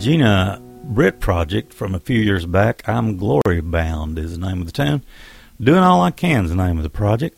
Gina 0.06 0.62
Britt 0.84 1.20
project 1.20 1.74
from 1.74 1.96
a 1.96 2.00
few 2.00 2.20
years 2.20 2.46
back. 2.46 2.88
I'm 2.88 3.18
Glory 3.18 3.60
Bound 3.60 4.20
is 4.20 4.38
the 4.38 4.46
name 4.46 4.62
of 4.62 4.68
the 4.68 4.72
tune. 4.72 5.02
Doing 5.60 5.80
All 5.80 6.04
I 6.04 6.12
Can 6.12 6.46
is 6.46 6.52
the 6.52 6.56
name 6.56 6.78
of 6.78 6.84
the 6.84 6.92
project. 6.92 7.36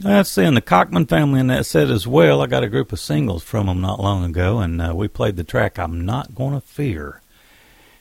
Let's 0.00 0.30
see, 0.30 0.48
the 0.48 0.62
Cockman 0.62 1.06
family 1.06 1.40
in 1.40 1.48
that 1.48 1.66
set 1.66 1.90
as 1.90 2.06
well. 2.06 2.40
I 2.40 2.46
got 2.46 2.64
a 2.64 2.70
group 2.70 2.94
of 2.94 2.98
singles 2.98 3.42
from 3.42 3.66
them 3.66 3.82
not 3.82 4.00
long 4.00 4.24
ago, 4.24 4.58
and 4.60 4.80
uh, 4.80 4.94
we 4.96 5.06
played 5.06 5.36
the 5.36 5.44
track 5.44 5.78
I'm 5.78 6.06
Not 6.06 6.34
Gonna 6.34 6.62
Fear. 6.62 7.20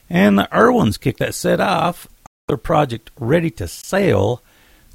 And 0.10 0.40
the 0.40 0.48
Irwins 0.56 0.98
kicked 0.98 1.20
that 1.20 1.36
set 1.36 1.60
off. 1.60 2.08
Their 2.48 2.56
project 2.56 3.12
Ready 3.20 3.52
to 3.52 3.68
Sail, 3.68 4.42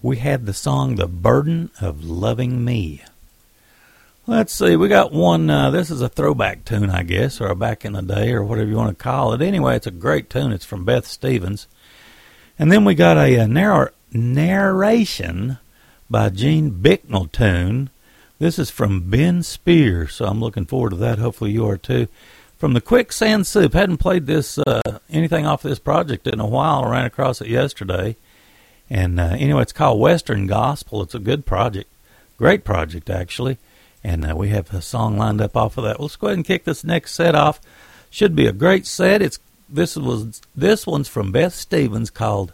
we 0.01 0.16
had 0.16 0.47
the 0.47 0.55
song 0.55 0.95
The 0.95 1.07
Burden 1.07 1.71
of 1.83 2.03
Loving 2.03 2.64
Me. 2.64 3.03
Let's 4.29 4.53
see, 4.53 4.76
we 4.76 4.89
got 4.89 5.11
one. 5.11 5.49
Uh, 5.49 5.70
this 5.70 5.91
is 5.91 6.03
a 6.03 6.09
throwback 6.11 6.66
tune, 6.66 6.91
I 6.91 7.03
guess, 7.03 7.41
or 7.41 7.47
a 7.47 7.55
back 7.57 7.87
in 7.87 7.95
the 7.95 8.03
day, 8.03 8.31
or 8.33 8.45
whatever 8.45 8.68
you 8.68 8.76
want 8.76 8.91
to 8.91 9.03
call 9.03 9.33
it. 9.33 9.41
Anyway, 9.41 9.74
it's 9.74 9.87
a 9.87 9.91
great 9.91 10.29
tune. 10.29 10.53
It's 10.53 10.66
from 10.66 10.85
Beth 10.85 11.07
Stevens. 11.07 11.66
And 12.59 12.70
then 12.70 12.85
we 12.85 12.95
got 12.95 13.16
a, 13.16 13.37
a 13.37 13.49
narr- 13.49 13.95
narration 14.12 15.57
by 16.11 16.29
Gene 16.29 16.68
Bicknell 16.68 17.24
tune. 17.33 17.89
This 18.39 18.59
is 18.59 18.68
from 18.68 19.09
Ben 19.09 19.43
Spear, 19.43 20.09
so 20.09 20.26
I'm 20.26 20.41
looking 20.41 20.66
forward 20.66 20.91
to 20.91 20.97
that. 20.97 21.18
Hopefully, 21.18 21.53
you 21.53 21.66
are 21.66 21.79
too. 21.79 22.07
From 22.59 22.74
the 22.74 22.83
Quicksand 22.83 23.47
Soup. 23.47 23.72
Hadn't 23.72 23.97
played 23.97 24.26
this 24.26 24.59
uh, 24.59 24.99
anything 25.09 25.47
off 25.47 25.62
this 25.62 25.79
project 25.79 26.26
in 26.26 26.39
a 26.39 26.47
while. 26.47 26.85
I 26.85 26.91
ran 26.91 27.07
across 27.07 27.41
it 27.41 27.49
yesterday. 27.49 28.14
And 28.91 29.18
uh, 29.18 29.37
anyway, 29.39 29.62
it's 29.62 29.72
called 29.72 29.99
Western 29.99 30.47
Gospel. 30.47 31.01
It's 31.01 31.14
a 31.14 31.18
good 31.18 31.47
project. 31.47 31.89
Great 32.37 32.62
project, 32.62 33.09
actually. 33.09 33.57
And 34.05 34.30
uh, 34.30 34.36
we 34.36 34.51
have 34.51 34.72
a 34.72 34.80
song 34.80 35.18
lined 35.18 35.40
up 35.40 35.57
off 35.57 35.76
of 35.76 35.84
that. 35.84 36.01
Let's 36.01 36.16
go 36.16 36.28
ahead 36.28 36.38
and 36.38 36.46
kick 36.46 36.64
this 36.64 36.84
next 36.84 37.14
set 37.14 37.34
off. 37.34 37.61
Should 38.11 38.34
be 38.34 38.46
a 38.46 38.53
great 38.53 38.86
set. 38.86 39.22
It's 39.22 39.38
this 39.68 39.96
was 39.96 40.40
this 40.57 40.86
one's 40.86 41.09
from 41.09 41.32
Beth 41.32 41.55
Stevens 41.55 42.11
called 42.11 42.53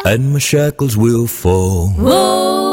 and 0.06 0.32
my 0.32 0.38
shackles 0.38 0.96
will 0.96 1.26
fall. 1.26 1.88
Whoa, 1.90 2.65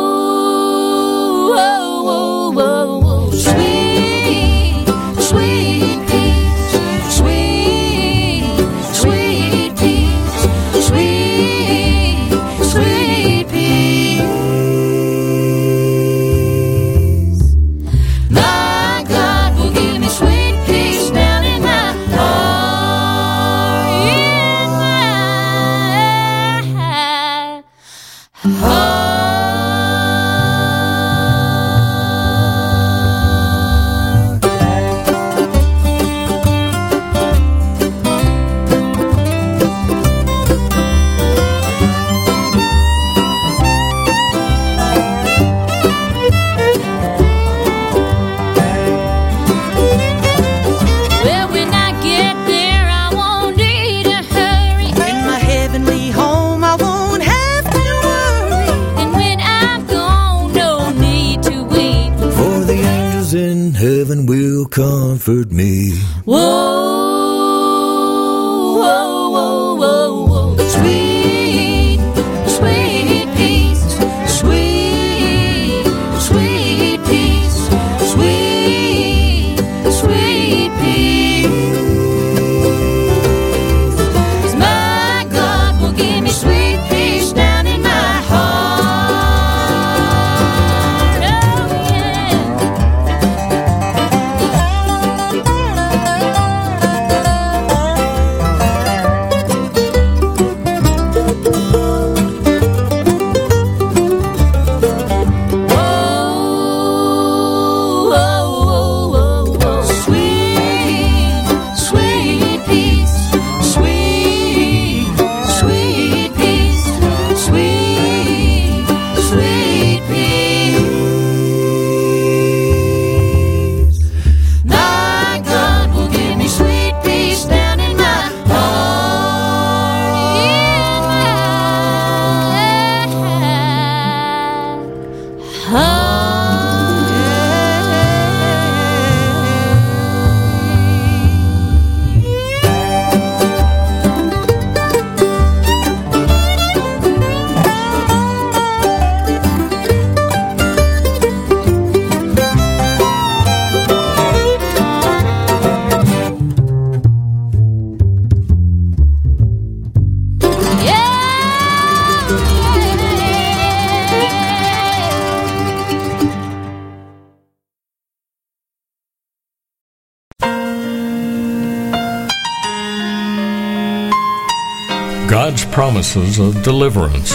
promises 176.13 176.39
of 176.39 176.63
deliverance. 176.63 177.31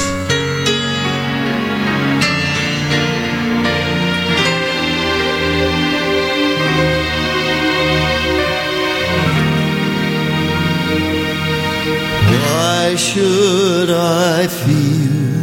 Why 12.30 12.94
should 12.96 13.90
I 13.90 14.46
feel 14.46 15.38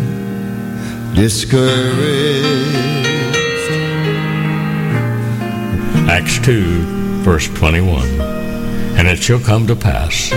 discouraged? 1.15 1.75
Acts 6.09 6.39
2, 6.39 7.21
verse 7.23 7.47
21. 7.49 8.07
And 8.97 9.07
it 9.07 9.17
shall 9.17 9.39
come 9.39 9.67
to 9.67 9.75
pass 9.75 10.31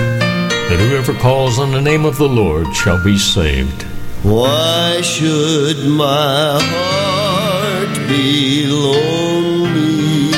that 0.69 0.79
whoever 0.79 1.15
calls 1.15 1.59
on 1.59 1.73
the 1.73 1.81
name 1.81 2.05
of 2.05 2.19
the 2.19 2.29
Lord 2.29 2.75
shall 2.75 3.03
be 3.03 3.17
saved. 3.17 3.85
Why 4.23 5.01
should 5.01 5.79
my 5.89 6.59
heart 6.61 7.97
be 8.07 8.67
lonely? 8.67 10.33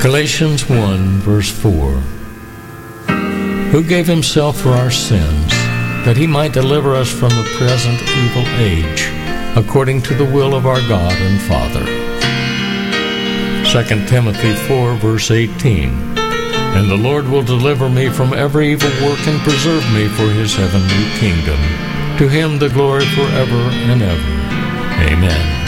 Galatians 0.00 0.68
1, 0.68 1.18
verse 1.18 1.50
4. 1.50 1.92
Who 3.72 3.82
gave 3.82 4.06
himself 4.06 4.60
for 4.60 4.70
our 4.70 4.90
sins, 4.92 5.50
that 6.04 6.16
he 6.16 6.26
might 6.28 6.52
deliver 6.52 6.94
us 6.94 7.10
from 7.10 7.30
the 7.30 7.48
present 7.56 8.00
evil 8.02 8.46
age, 8.60 9.08
according 9.56 10.02
to 10.02 10.14
the 10.14 10.24
will 10.24 10.54
of 10.54 10.66
our 10.66 10.80
God 10.88 11.14
and 11.14 11.40
Father. 11.42 11.84
2 13.72 14.06
Timothy 14.06 14.54
4, 14.54 14.94
verse 14.94 15.32
18. 15.32 16.21
And 16.74 16.90
the 16.90 16.96
Lord 16.96 17.28
will 17.28 17.42
deliver 17.42 17.88
me 17.88 18.08
from 18.08 18.32
every 18.32 18.72
evil 18.72 18.90
work 19.06 19.24
and 19.26 19.40
preserve 19.42 19.84
me 19.92 20.08
for 20.08 20.28
his 20.30 20.54
heavenly 20.54 21.04
kingdom. 21.20 21.58
To 22.18 22.28
him 22.28 22.58
the 22.58 22.68
glory 22.68 23.04
forever 23.06 23.60
and 23.90 24.02
ever. 24.02 24.32
Amen. 25.12 25.60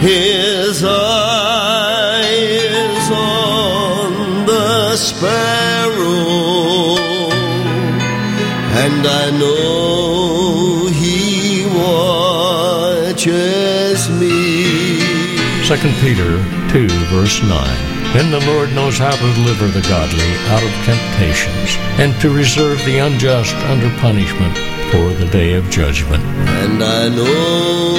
His 0.00 0.82
eye 0.84 2.28
is 2.30 3.10
on 3.10 4.46
the 4.46 4.96
sparrow, 4.96 6.96
and 8.84 9.06
I 9.06 9.30
know 9.38 10.86
he 10.88 11.66
watches 12.86 14.08
me. 14.18 14.98
2 15.66 15.76
Peter 16.00 16.42
2, 16.70 16.88
verse 17.14 17.42
9. 17.42 17.99
Then 18.12 18.32
the 18.32 18.44
Lord 18.46 18.72
knows 18.72 18.98
how 18.98 19.14
to 19.14 19.34
deliver 19.34 19.68
the 19.68 19.86
godly 19.88 20.30
out 20.50 20.62
of 20.64 20.72
temptations, 20.84 21.76
and 22.00 22.12
to 22.20 22.28
reserve 22.28 22.84
the 22.84 22.98
unjust 22.98 23.54
under 23.70 23.88
punishment 23.98 24.56
for 24.90 25.14
the 25.14 25.30
day 25.30 25.54
of 25.54 25.70
judgment. 25.70 26.24
And 26.24 26.82
I 26.82 27.08
know 27.08 27.94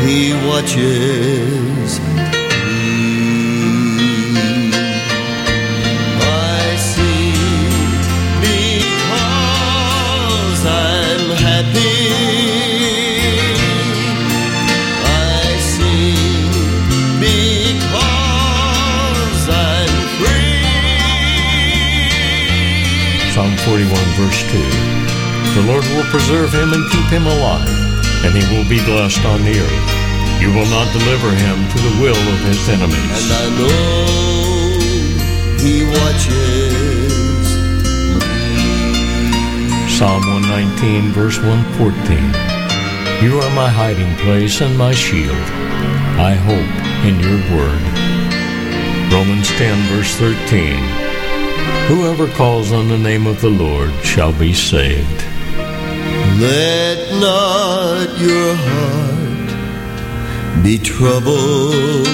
he 0.00 0.32
watches 0.48 2.15
41, 23.88 24.04
verse 24.18 24.42
2. 24.50 24.58
The 25.54 25.64
Lord 25.70 25.84
will 25.94 26.04
preserve 26.10 26.52
him 26.52 26.72
and 26.72 26.82
keep 26.90 27.06
him 27.06 27.26
alive, 27.26 27.68
and 28.24 28.34
he 28.34 28.42
will 28.50 28.68
be 28.68 28.82
blessed 28.84 29.24
on 29.24 29.44
the 29.44 29.58
earth. 29.58 29.88
You 30.40 30.48
will 30.52 30.66
not 30.66 30.92
deliver 30.92 31.30
him 31.30 31.56
to 31.70 31.78
the 31.78 31.94
will 32.02 32.16
of 32.16 32.40
his 32.44 32.68
enemies. 32.68 32.96
And 32.96 33.32
I 33.32 33.46
know 33.58 34.06
he 35.62 35.84
watches 35.86 36.66
Psalm 39.96 40.22
119, 40.26 41.12
verse 41.12 41.38
114. 41.38 42.18
You 43.24 43.38
are 43.40 43.54
my 43.54 43.68
hiding 43.68 44.14
place 44.16 44.60
and 44.60 44.76
my 44.76 44.92
shield. 44.92 45.36
I 46.18 46.34
hope 46.34 46.74
in 47.06 47.20
your 47.20 47.38
word. 47.56 47.82
Romans 49.12 49.48
10, 49.56 49.78
verse 49.94 50.14
13. 50.16 51.05
Whoever 51.88 52.26
calls 52.26 52.72
on 52.72 52.88
the 52.88 52.98
name 52.98 53.28
of 53.28 53.40
the 53.40 53.48
Lord 53.48 53.92
shall 54.04 54.32
be 54.32 54.52
saved. 54.52 55.24
Let 56.40 57.12
not 57.20 58.18
your 58.18 58.56
heart 58.56 59.48
be 60.64 60.78
troubled. 60.78 62.08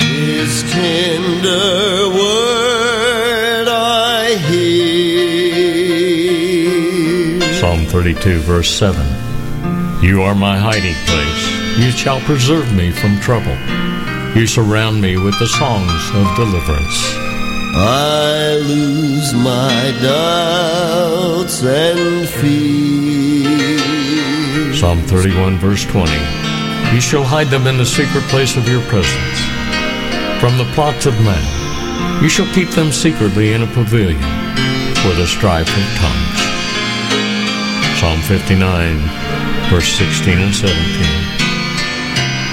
His 0.00 0.62
tender 0.70 2.08
word 2.14 3.66
I 3.68 4.36
hear. 4.46 5.02
Psalm 7.54 7.84
32, 7.86 8.38
verse 8.38 8.70
7. 8.70 9.04
You 10.04 10.22
are 10.22 10.36
my 10.36 10.56
hiding 10.56 10.94
place. 11.06 11.48
You 11.84 11.90
shall 11.90 12.20
preserve 12.20 12.72
me 12.76 12.92
from 12.92 13.18
trouble. 13.18 13.56
You 14.38 14.46
surround 14.46 15.00
me 15.00 15.16
with 15.16 15.36
the 15.40 15.48
songs 15.48 16.10
of 16.14 16.36
deliverance. 16.36 17.12
I 17.74 18.54
lose 18.68 19.34
my 19.34 19.92
doubts 20.00 21.64
and 21.64 22.28
fears. 22.28 22.70
Psalm 24.78 25.02
31, 25.02 25.58
verse 25.58 25.84
20. 25.86 26.12
You 26.94 27.00
shall 27.00 27.24
hide 27.24 27.48
them 27.48 27.66
in 27.66 27.78
the 27.78 27.84
secret 27.84 28.22
place 28.30 28.56
of 28.56 28.68
your 28.68 28.80
presence. 28.82 29.40
From 30.40 30.56
the 30.56 30.70
plots 30.72 31.06
of 31.06 31.14
man, 31.24 32.22
you 32.22 32.28
shall 32.28 32.46
keep 32.54 32.70
them 32.70 32.92
secretly 32.92 33.54
in 33.54 33.62
a 33.62 33.66
pavilion 33.66 34.22
for 35.02 35.14
the 35.14 35.26
strife 35.26 35.66
of 35.66 35.82
tongues. 35.98 36.38
Psalm 37.98 38.20
59, 38.20 39.00
verse 39.68 39.88
16 39.98 40.38
and 40.38 40.54
17. 40.54 41.38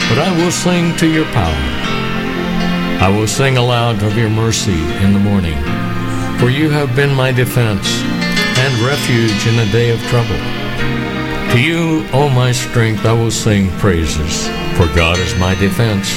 But 0.10 0.20
I 0.20 0.32
will 0.38 0.52
sing 0.52 0.96
to 0.98 1.08
your 1.08 1.26
power. 1.26 1.75
I 3.02 3.10
will 3.10 3.28
sing 3.28 3.58
aloud 3.58 4.02
of 4.04 4.18
your 4.18 4.30
mercy 4.30 4.80
in 5.04 5.14
the 5.14 5.20
morning. 5.20 5.58
For 6.40 6.50
you 6.50 6.70
have 6.70 6.96
been 6.96 7.14
my 7.14 7.32
defense 7.32 7.88
and 8.58 8.74
refuge 8.80 9.48
in 9.48 9.56
the 9.58 9.66
day 9.72 9.92
of 9.92 10.00
trouble. 10.08 10.40
To 11.52 11.60
you, 11.62 12.06
O 12.14 12.30
my 12.30 12.52
strength, 12.52 13.06
I 13.06 13.14
will 13.14 13.32
sing 13.32 13.70
praises. 13.80 14.48
For 14.78 14.88
God 14.96 15.18
is 15.20 15.36
my 15.40 15.56
defense, 15.56 16.10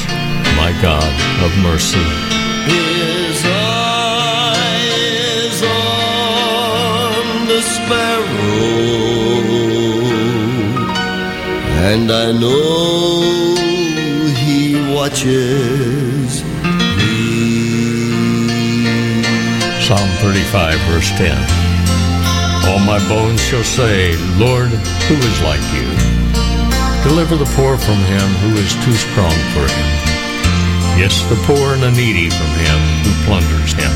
my 0.56 0.72
God 0.82 1.12
of 1.44 1.56
mercy. 1.62 2.02
His 2.66 3.44
eye 3.44 4.88
is 5.46 5.62
on 5.62 7.46
the 7.46 7.60
sparrow, 7.60 8.28
and 11.92 12.10
I 12.10 12.32
know 12.32 13.54
he 14.34 14.74
watches 14.92 16.07
Psalm 19.88 20.10
35, 20.20 20.76
verse 20.92 21.08
10. 21.16 21.32
All 22.68 22.78
my 22.84 23.00
bones 23.08 23.40
shall 23.40 23.64
say, 23.64 24.12
Lord, 24.36 24.68
who 25.08 25.16
is 25.16 25.40
like 25.40 25.64
you? 25.72 25.88
Deliver 27.08 27.40
the 27.40 27.48
poor 27.56 27.80
from 27.80 27.96
him 27.96 28.28
who 28.44 28.52
is 28.60 28.76
too 28.84 28.92
strong 28.92 29.32
for 29.56 29.64
him. 29.64 29.88
Yes, 31.00 31.24
the 31.32 31.40
poor 31.48 31.72
and 31.72 31.80
the 31.80 31.90
needy 31.96 32.28
from 32.28 32.52
him 32.60 32.78
who 33.00 33.12
plunders 33.24 33.72
him. 33.72 33.88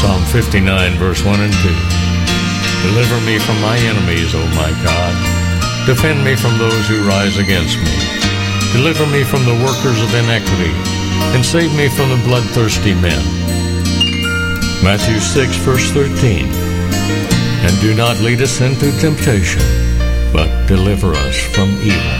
Psalm 0.00 0.24
59, 0.32 0.96
verse 0.96 1.20
1 1.20 1.44
and 1.44 1.52
2. 1.60 1.68
Deliver 2.88 3.20
me 3.28 3.36
from 3.36 3.60
my 3.60 3.76
enemies, 3.76 4.32
O 4.32 4.40
my 4.56 4.72
God. 4.80 5.12
Defend 5.84 6.24
me 6.24 6.32
from 6.32 6.56
those 6.56 6.88
who 6.88 7.04
rise 7.04 7.36
against 7.36 7.76
me. 7.76 7.92
Deliver 8.72 9.04
me 9.04 9.20
from 9.20 9.44
the 9.44 9.60
workers 9.60 10.00
of 10.00 10.08
iniquity, 10.16 10.72
and 11.36 11.44
save 11.44 11.76
me 11.76 11.92
from 11.92 12.08
the 12.08 12.24
bloodthirsty 12.24 12.94
men. 12.94 13.43
Matthew 14.84 15.18
6, 15.18 15.56
verse 15.64 15.90
13. 15.92 16.44
And 16.44 17.80
do 17.80 17.94
not 17.94 18.20
lead 18.20 18.42
us 18.42 18.60
into 18.60 18.92
temptation, 19.00 19.62
but 20.30 20.66
deliver 20.66 21.14
us 21.14 21.36
from 21.54 21.70
evil. 21.80 22.18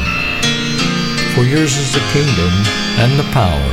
For 1.35 1.43
yours 1.43 1.77
is 1.77 1.93
the 1.93 2.01
kingdom, 2.15 2.53
and 2.97 3.19
the 3.19 3.25
power, 3.35 3.71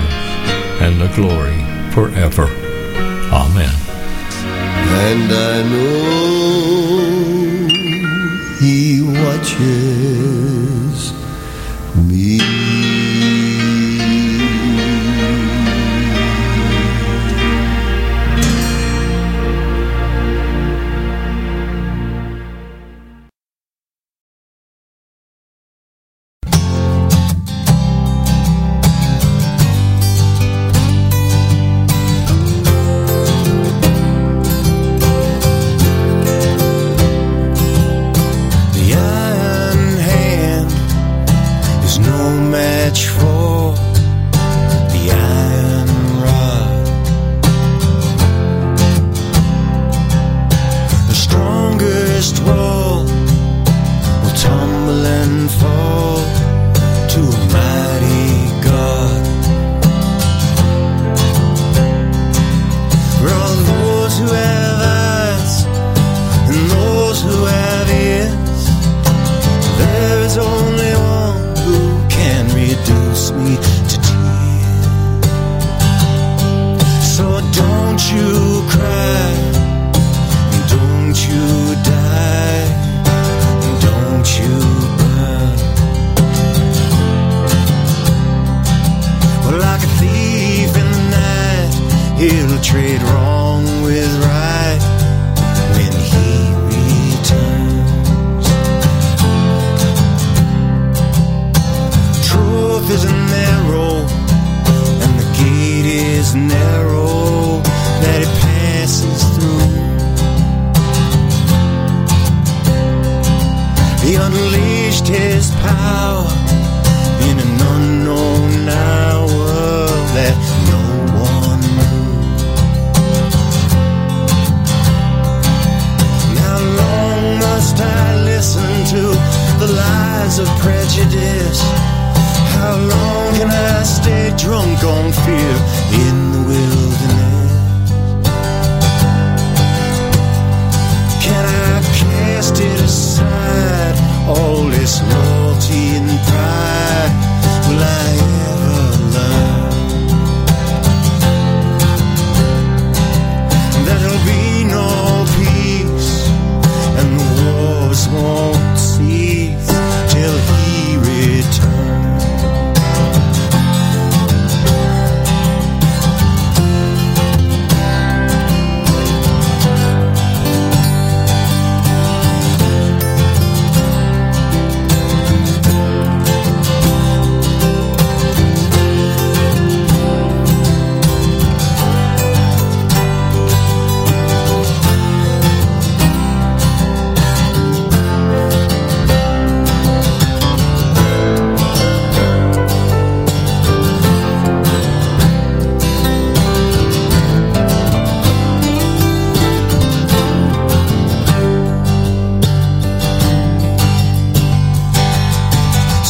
and 0.83 0.99
the 0.99 1.07
glory 1.15 1.63
forever. 1.93 2.49
Amen. 3.31 3.73
And 5.07 5.31
I 5.31 5.63
know 5.71 6.11
he 8.59 9.01
watches 9.01 10.80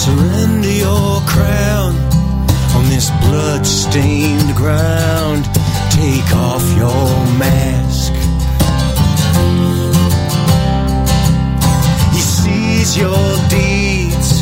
Surrender 0.03 0.67
your 0.67 1.21
crown 1.27 1.93
on 2.75 2.89
this 2.89 3.11
blood-stained 3.21 4.55
ground. 4.55 5.45
Take 5.91 6.35
off 6.35 6.65
your 6.75 7.09
mask. 7.37 8.11
He 12.15 12.19
sees 12.19 12.97
your 12.97 13.27
deeds 13.47 14.41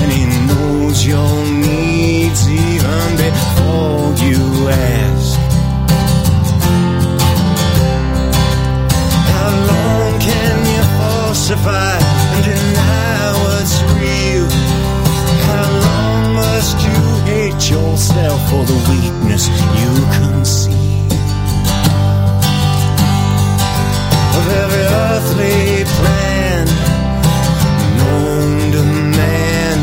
and 0.00 0.12
he 0.12 0.26
knows 0.46 1.06
your 1.06 1.42
needs 1.56 2.46
even 2.46 3.16
before 3.16 4.12
you 4.26 4.68
ask. 4.68 5.38
How 9.32 9.50
long 9.72 10.20
can 10.20 10.66
you 10.66 10.82
falsify 10.98 12.07
yourself 17.98 18.40
for 18.48 18.64
the 18.64 18.78
weakness 18.90 19.48
you 19.80 19.92
conceive? 20.20 21.10
Of 24.38 24.44
every 24.62 24.86
earthly 25.08 25.84
plan 25.98 26.66
known 27.98 28.72
to 28.74 28.82
man, 29.18 29.78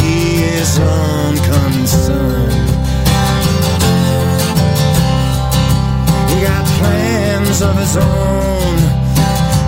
he 0.00 0.42
is 0.58 0.80
unconcerned. 0.80 2.70
He 6.30 6.36
got 6.42 6.64
plans 6.78 7.62
of 7.62 7.76
his 7.78 7.96
own 7.96 8.76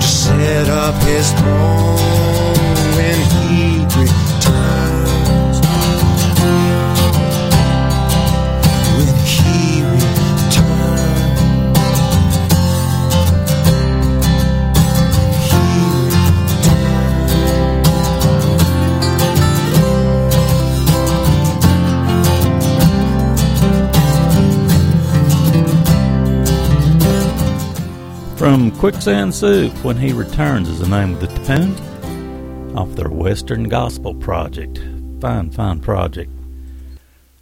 to 0.00 0.08
set 0.08 0.68
up 0.68 1.00
his 1.04 1.30
throne 1.34 2.21
From 28.42 28.72
Quicksand 28.72 29.32
Soup, 29.32 29.72
When 29.84 29.96
He 29.96 30.12
Returns 30.12 30.68
is 30.68 30.80
the 30.80 30.88
name 30.88 31.14
of 31.14 31.20
the 31.20 31.28
tune 31.44 32.76
off 32.76 32.90
their 32.96 33.08
Western 33.08 33.68
Gospel 33.68 34.16
Project. 34.16 34.80
Fine, 35.20 35.52
fine 35.52 35.78
project. 35.78 36.28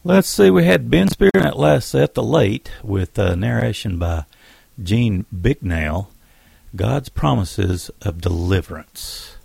Let's 0.05 0.29
see, 0.29 0.51
we 0.51 0.67
had 0.67 0.91
Ben 0.91 1.09
Speer 1.09 1.31
in 1.33 1.41
that 1.41 1.59
last 1.59 1.89
set, 1.89 2.13
The 2.13 2.23
Late, 2.23 2.71
with 2.83 3.19
uh, 3.19 3.35
narration 3.35 3.99
by 3.99 4.27
Gene 4.83 5.25
Bicknell, 5.33 6.11
God's 6.77 7.09
Promises 7.09 7.91
of 8.03 8.21
Deliverance. 8.21 9.37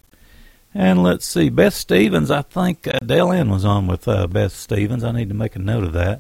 And 0.74 1.02
let's 1.04 1.26
see, 1.26 1.48
Beth 1.48 1.74
Stevens, 1.74 2.30
I 2.30 2.42
think 2.42 2.86
uh, 2.86 3.00
Dale 3.00 3.32
Ann 3.32 3.50
was 3.50 3.64
on 3.64 3.88
with 3.88 4.10
uh, 4.10 4.28
Beth 4.28 4.52
Stevens. 4.52 5.06
I 5.06 5.14
need 5.14 5.30
to 5.30 5.36
make 5.36 5.56
a 5.56 5.60
note 5.60 5.86
of 5.86 5.94
that. 5.94 6.20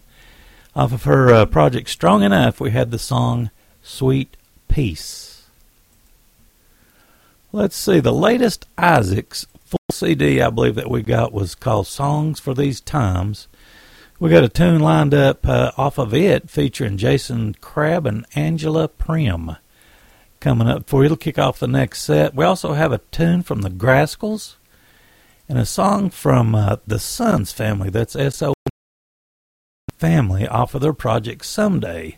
Off 0.77 0.93
of 0.93 1.03
her 1.03 1.29
uh, 1.29 1.45
project 1.45 1.89
Strong 1.89 2.23
Enough, 2.23 2.61
we 2.61 2.71
had 2.71 2.91
the 2.91 2.97
song 2.97 3.49
Sweet 3.83 4.37
piece. 4.75 5.43
Let's 7.53 7.77
see, 7.77 8.01
the 8.01 8.11
latest 8.11 8.65
Isaac's 8.77 9.47
full 9.63 9.79
CD 9.89 10.41
I 10.41 10.49
believe 10.49 10.75
that 10.75 10.89
we 10.89 11.01
got 11.01 11.31
was 11.31 11.55
called 11.55 11.87
Songs 11.87 12.41
for 12.41 12.53
These 12.53 12.81
Times. 12.81 13.47
We 14.19 14.29
got 14.29 14.43
a 14.43 14.49
tune 14.49 14.81
lined 14.81 15.13
up 15.13 15.47
uh, 15.47 15.71
off 15.77 15.97
of 15.97 16.13
it 16.13 16.49
featuring 16.49 16.97
Jason 16.97 17.53
Crabb 17.61 18.05
and 18.05 18.25
Angela 18.35 18.89
Primm 18.89 19.57
coming 20.41 20.67
up 20.67 20.89
for 20.89 21.03
you. 21.03 21.05
It'll 21.05 21.15
kick 21.15 21.39
off 21.39 21.57
the 21.57 21.69
next 21.69 22.01
set. 22.01 22.35
We 22.35 22.43
also 22.43 22.73
have 22.73 22.91
a 22.91 23.01
tune 23.11 23.43
from 23.43 23.61
the 23.61 23.69
Grascals 23.69 24.55
and 25.47 25.57
a 25.57 25.65
song 25.65 26.09
from 26.09 26.53
uh, 26.53 26.75
the 26.85 26.99
Sons 26.99 27.53
family. 27.53 27.89
That's 27.89 28.13
S 28.13 28.41
O 28.41 28.53
family 29.97 30.45
off 30.45 30.75
of 30.75 30.81
their 30.81 30.91
project 30.91 31.45
Someday. 31.45 32.17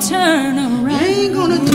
turn 0.00 0.58
around. 0.58 0.90
You 0.90 0.96
ain't 0.96 1.34
gonna 1.34 1.69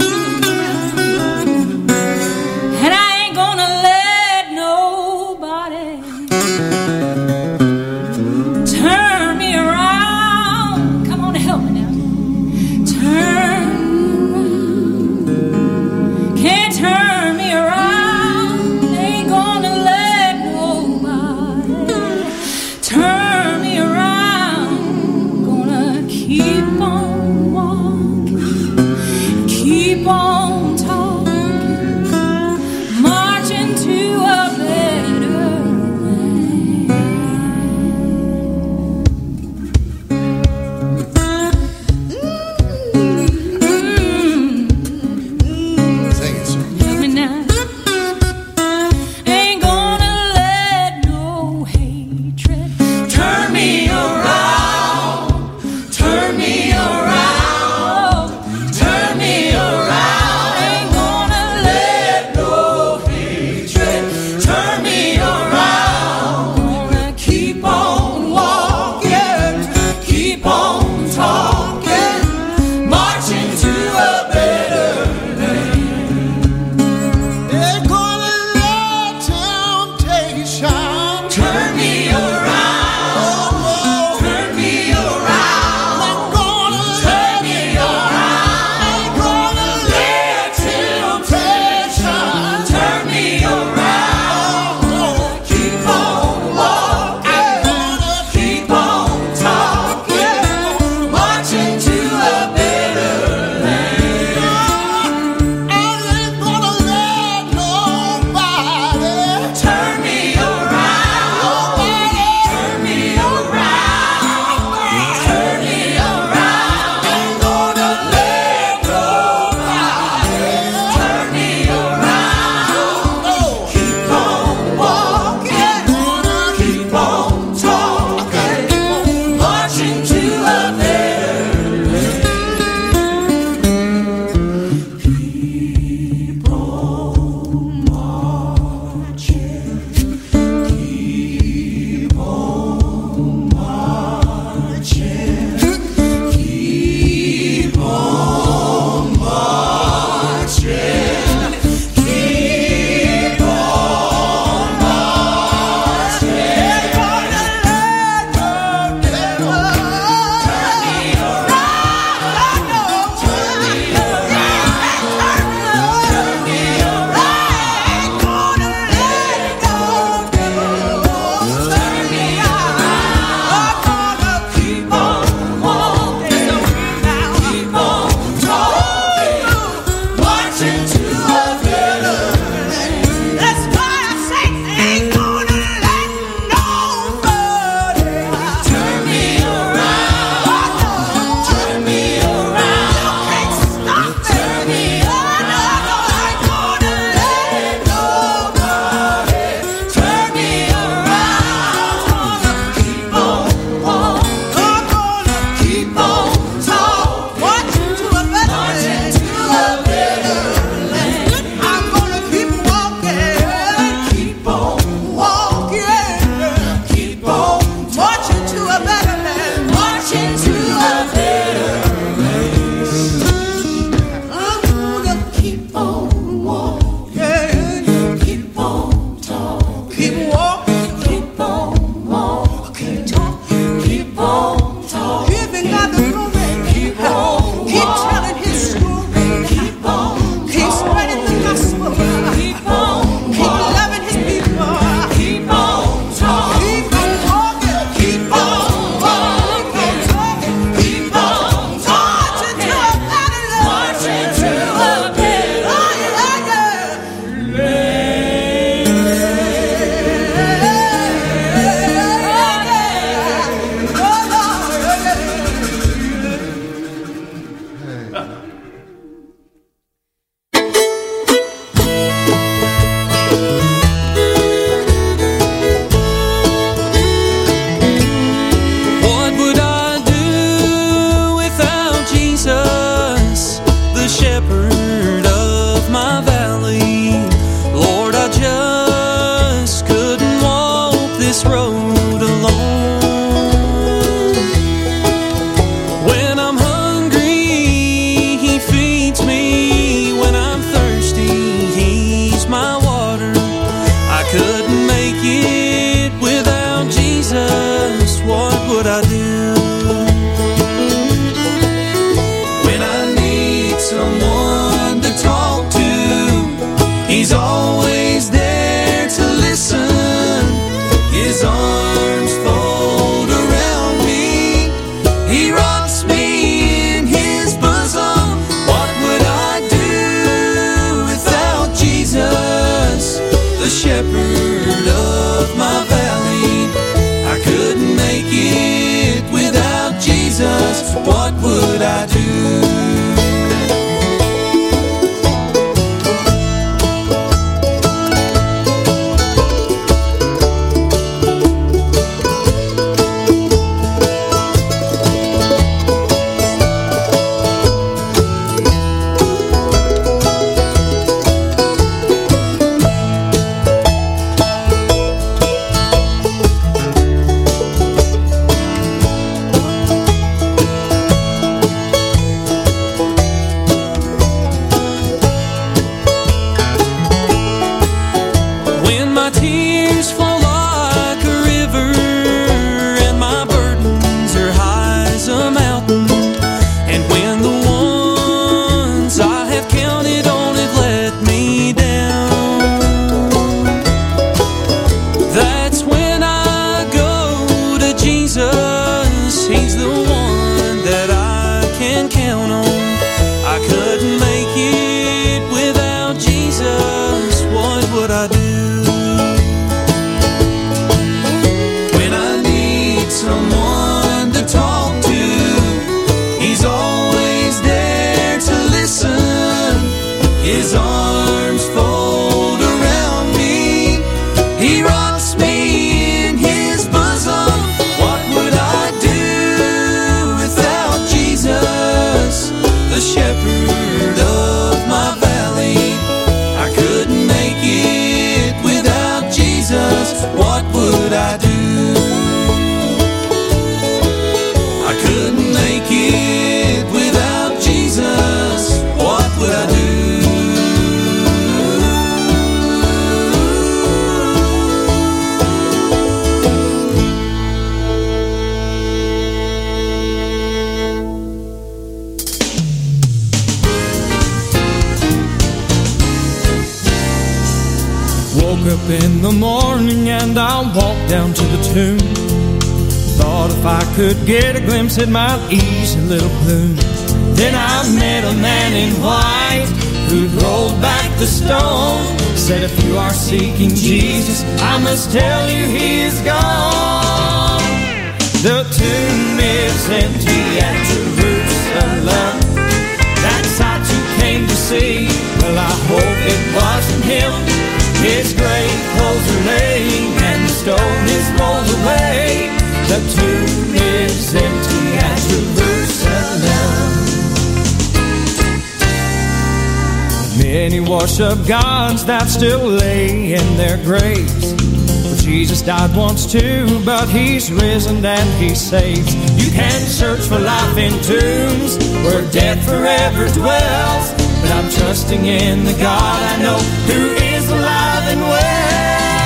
worship 510.88 511.48
gods 511.48 512.06
that 512.06 512.28
still 512.28 512.66
lay 512.66 513.34
in 513.34 513.58
their 513.58 513.78
graves. 513.84 514.54
For 514.54 515.16
Jesus 515.24 515.62
died 515.62 515.96
once 515.96 516.26
too, 516.32 516.82
but 516.86 517.10
he's 517.10 517.52
risen 517.52 518.06
and 518.06 518.30
he 518.42 518.54
saves. 518.56 519.14
You 519.36 519.52
can 519.52 519.82
search 519.82 520.22
for 520.28 520.40
life 520.40 520.78
in 520.78 520.94
tombs 521.02 521.78
where 522.06 522.22
death 522.32 522.64
forever 522.66 523.28
dwells. 523.34 524.12
But 524.42 524.52
I'm 524.52 524.70
trusting 524.70 525.26
in 525.26 525.66
the 525.66 525.74
God 525.74 526.20
I 526.34 526.42
know 526.42 526.58
who 526.90 527.02
is 527.34 527.50
alive 527.50 528.06
and 528.14 528.22
well. 528.22 529.26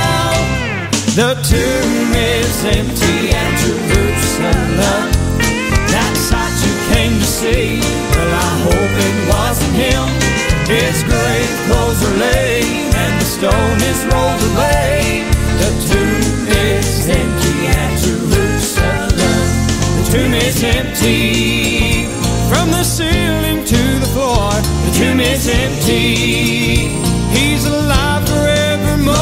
The 1.16 1.36
tomb 1.44 2.14
is 2.16 2.66
empty 2.66 3.30
at 3.36 3.52
Jerusalem. 3.60 5.12
That 5.92 6.14
sight 6.16 6.56
you 6.64 6.74
came 6.94 7.20
to 7.20 7.26
see, 7.26 7.80
well, 8.16 8.34
I 8.34 8.52
hope 8.64 8.94
it 9.08 9.16
wasn't 9.28 9.74
him. 9.76 10.29
His 10.70 11.02
grave 11.02 11.50
clothes 11.66 12.04
are 12.04 12.18
laid 12.18 12.94
and 12.94 13.20
the 13.20 13.26
stone 13.26 13.82
is 13.90 14.06
rolled 14.06 14.44
away. 14.54 15.26
The 15.58 15.72
tomb 15.90 16.46
is 16.46 17.10
empty 17.10 17.66
at 17.74 17.98
Jerusalem. 17.98 19.10
The 19.98 20.04
tomb 20.12 20.34
is 20.36 20.64
empty 20.64 22.06
from 22.48 22.70
the 22.70 22.84
ceiling 22.84 23.66
to 23.66 23.82
the 23.98 24.10
floor. 24.14 24.52
The 24.86 24.92
tomb 24.94 25.20
is 25.20 25.50
empty. 25.50 26.94
He's 27.34 27.66
alive 27.66 28.30
forevermore. 28.30 29.18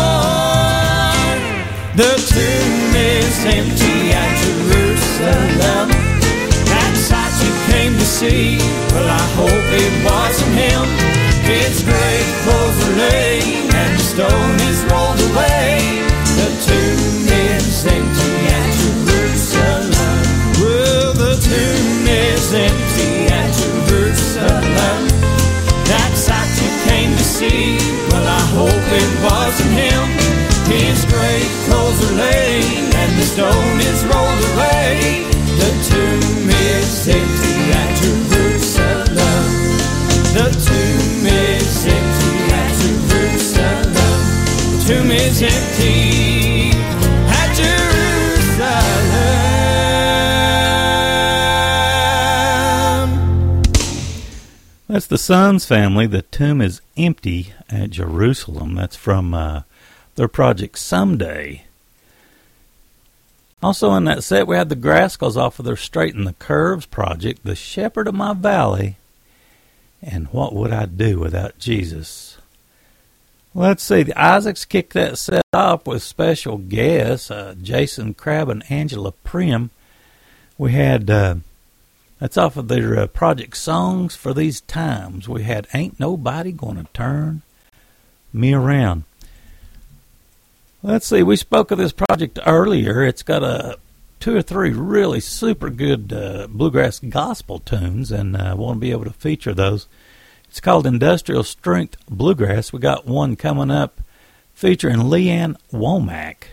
The 1.95 2.11
tomb 2.27 2.91
is 2.91 3.45
empty 3.45 4.11
at 4.11 4.31
Jerusalem. 4.43 5.87
That 6.67 6.93
sight 7.07 7.31
you 7.39 7.53
came 7.71 7.93
to 7.93 8.05
see, 8.05 8.57
well, 8.91 9.07
I 9.07 9.25
hope 9.39 9.67
it 9.71 9.93
wasn't 10.03 10.51
him. 10.51 11.26
His 11.47 11.81
grave 11.81 12.31
clothes 12.43 12.79
are 12.87 12.95
laid 13.07 13.73
and 13.73 13.95
the 13.95 14.03
stone 14.03 14.59
is 14.67 14.83
rolled 14.91 15.21
away. 15.31 16.03
The 16.35 16.51
tomb 16.67 17.23
is 17.23 17.85
empty 17.87 18.35
at 18.51 18.67
Jerusalem. 18.83 20.19
Well, 20.59 21.13
the 21.13 21.39
tomb 21.39 22.03
is 22.05 22.53
empty 22.53 23.31
at 23.31 23.49
Jerusalem. 23.63 25.07
That 25.87 26.11
sight 26.19 26.51
you 26.59 26.71
came 26.91 27.15
to 27.15 27.23
see, 27.23 27.77
well, 28.11 28.27
I 28.27 28.43
hope 28.51 28.87
it 29.01 29.11
wasn't 29.23 29.71
him. 29.71 30.03
His 30.67 31.05
grave 31.05 31.47
clothes 31.65 32.11
are 32.11 32.15
laid 32.15 32.87
That's 34.17 34.41
the 34.41 34.57
Sons 55.27 55.65
family. 55.65 56.07
The 56.07 56.21
tomb 56.21 56.61
is 56.61 56.79
empty 56.95 57.53
at 57.67 57.89
Jerusalem. 57.89 58.75
That's 58.75 58.95
from 58.95 59.33
uh, 59.33 59.63
their 60.15 60.29
project 60.29 60.77
Someday. 60.77 61.65
Also 63.61 63.93
in 63.95 64.05
that 64.05 64.23
set, 64.23 64.47
we 64.47 64.55
had 64.55 64.69
the 64.69 64.75
Grascals 64.77 65.35
off 65.35 65.59
of 65.59 65.65
their 65.65 65.75
Straighten 65.75 66.23
the 66.23 66.31
Curves 66.31 66.85
project, 66.85 67.43
The 67.43 67.57
Shepherd 67.57 68.07
of 68.07 68.15
My 68.15 68.33
Valley, 68.33 68.95
and 70.01 70.27
What 70.27 70.55
Would 70.55 70.71
I 70.71 70.85
Do 70.85 71.19
Without 71.19 71.59
Jesus? 71.59 72.37
Let's 73.53 73.83
see, 73.83 74.03
the 74.03 74.17
Isaacs 74.17 74.63
kicked 74.63 74.93
that 74.93 75.17
set 75.17 75.41
off 75.51 75.85
with 75.85 76.03
special 76.03 76.57
guests, 76.57 77.29
uh, 77.29 77.55
Jason 77.61 78.13
Crabb 78.13 78.47
and 78.47 78.63
Angela 78.71 79.11
Primm. 79.25 79.71
We 80.57 80.71
had, 80.71 81.09
uh, 81.09 81.35
that's 82.19 82.37
off 82.37 82.57
of 82.57 82.67
their 82.67 82.97
uh, 82.97 83.07
project 83.07 83.57
Songs 83.57 84.15
for 84.15 84.33
These 84.33 84.61
Times. 84.61 85.29
We 85.29 85.43
had 85.43 85.67
Ain't 85.73 85.99
Nobody 85.99 86.51
Gonna 86.51 86.85
Turn 86.93 87.43
Me 88.33 88.53
Around. 88.53 89.03
Let's 90.81 91.07
see, 91.07 91.23
we 91.23 91.35
spoke 91.35 91.71
of 91.71 91.77
this 91.77 91.91
project 91.91 92.39
earlier. 92.45 93.03
It's 93.03 93.23
got 93.23 93.43
a 93.43 93.77
two 94.19 94.35
or 94.35 94.41
three 94.41 94.71
really 94.71 95.19
super 95.19 95.69
good 95.69 96.11
uh, 96.13 96.47
bluegrass 96.49 96.99
gospel 96.99 97.59
tunes, 97.59 98.11
and 98.11 98.35
I 98.35 98.51
uh, 98.51 98.55
want 98.55 98.77
to 98.77 98.79
be 98.81 98.91
able 98.91 99.05
to 99.05 99.13
feature 99.13 99.53
those. 99.53 99.87
It's 100.49 100.59
called 100.59 100.87
Industrial 100.87 101.43
Strength 101.43 101.97
Bluegrass. 102.09 102.71
We 102.71 102.79
got 102.79 103.05
one 103.05 103.35
coming 103.35 103.69
up 103.69 104.01
featuring 104.53 105.09
Lee 105.09 105.29
Ann 105.29 105.57
Womack. 105.71 106.43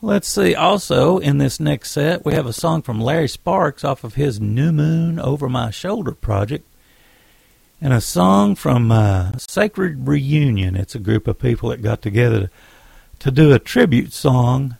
Let's 0.00 0.28
see, 0.28 0.54
also 0.54 1.18
in 1.18 1.38
this 1.38 1.58
next 1.58 1.90
set, 1.90 2.24
we 2.24 2.34
have 2.34 2.46
a 2.46 2.52
song 2.52 2.82
from 2.82 3.00
Larry 3.00 3.26
Sparks 3.26 3.82
off 3.82 4.04
of 4.04 4.14
his 4.14 4.40
New 4.40 4.70
Moon 4.70 5.18
Over 5.18 5.48
My 5.48 5.72
Shoulder 5.72 6.12
project, 6.12 6.64
and 7.80 7.92
a 7.92 8.00
song 8.00 8.54
from 8.54 8.92
uh, 8.92 9.32
Sacred 9.38 10.06
Reunion. 10.06 10.76
It's 10.76 10.94
a 10.94 11.00
group 11.00 11.26
of 11.26 11.40
people 11.40 11.70
that 11.70 11.82
got 11.82 12.00
together 12.00 12.48
to 13.18 13.32
do 13.32 13.52
a 13.52 13.58
tribute 13.58 14.12
song 14.12 14.76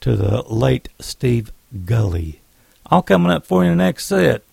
to 0.00 0.14
the 0.14 0.42
late 0.42 0.88
Steve 1.00 1.50
Gulley. 1.84 2.40
All 2.86 3.02
coming 3.02 3.32
up 3.32 3.44
for 3.44 3.64
you 3.64 3.72
in 3.72 3.78
the 3.78 3.84
next 3.84 4.06
set. 4.06 4.44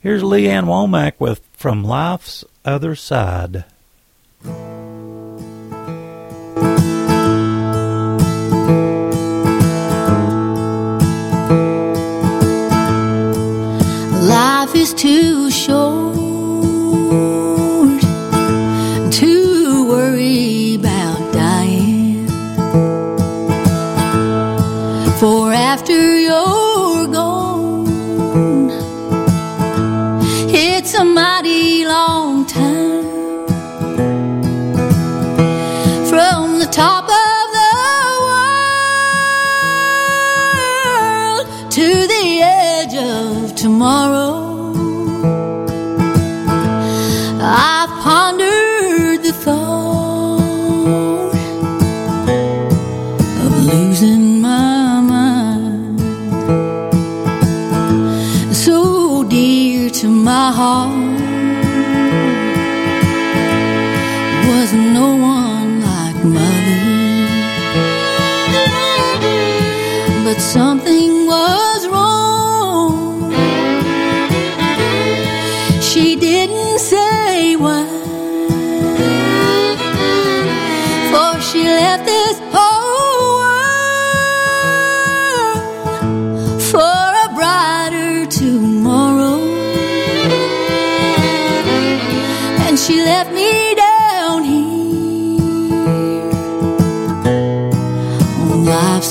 Here's 0.00 0.24
Lee 0.24 0.48
Ann 0.48 0.66
Womack 0.66 1.12
with 1.20 1.40
From 1.52 1.84
Life's 1.84 2.44
Other 2.64 2.96
Side. 2.96 3.64
Too 14.94 15.50
short 15.50 16.14
to 19.10 19.88
worry 19.88 20.76
about 20.76 21.32
dying. 21.32 22.28
For 25.18 25.52
after 25.52 26.18
you're 26.20 27.08
gone, 27.08 28.70
it's 30.48 30.94
a 30.94 31.04
mighty 31.04 31.84
long 31.84 32.46
time 32.46 33.02
from 36.06 36.60
the 36.60 36.68
top 36.70 37.04
of 37.04 37.52
the 37.58 37.74
world 41.32 41.70
to 41.72 42.06
the 42.06 42.40
edge 42.42 42.94
of 42.94 43.56
tomorrow. 43.56 44.51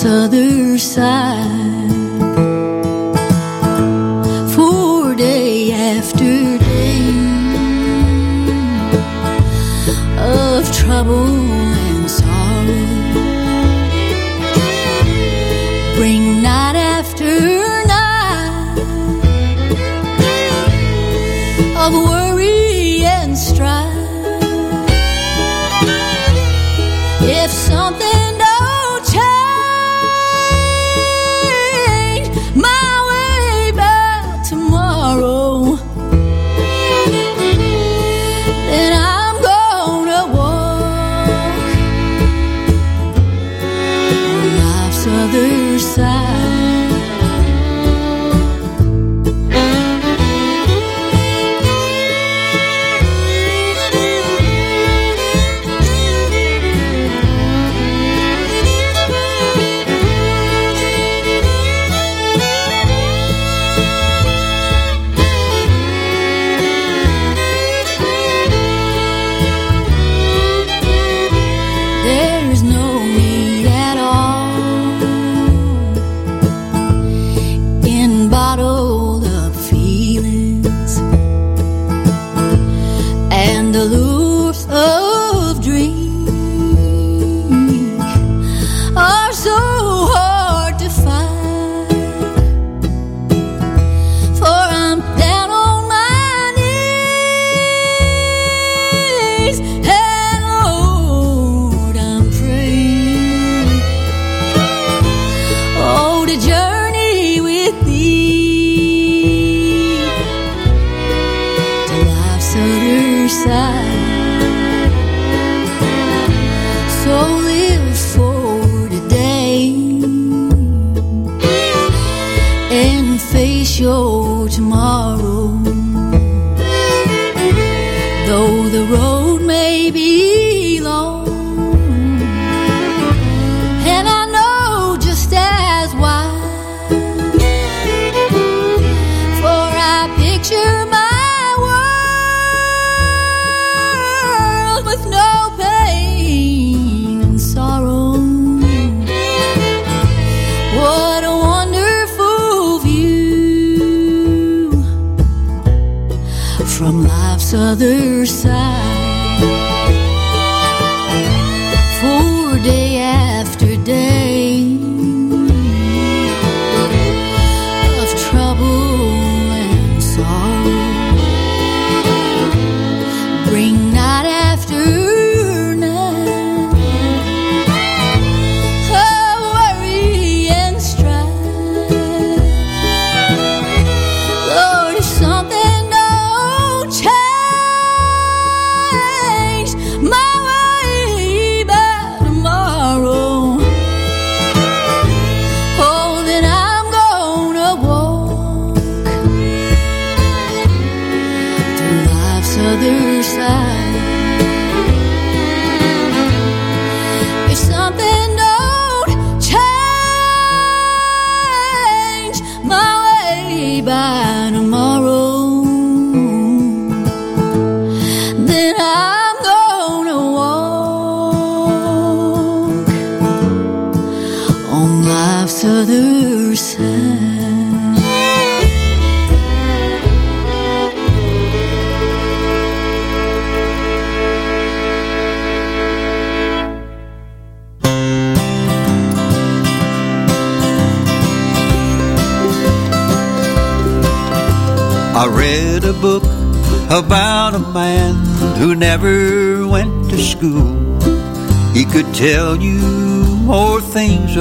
Other 0.06 0.78
side 0.78 1.41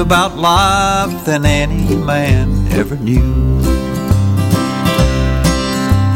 about 0.00 0.36
life 0.36 1.24
than 1.24 1.46
any 1.46 1.94
man 1.94 2.66
ever 2.72 2.96
knew. 2.96 3.60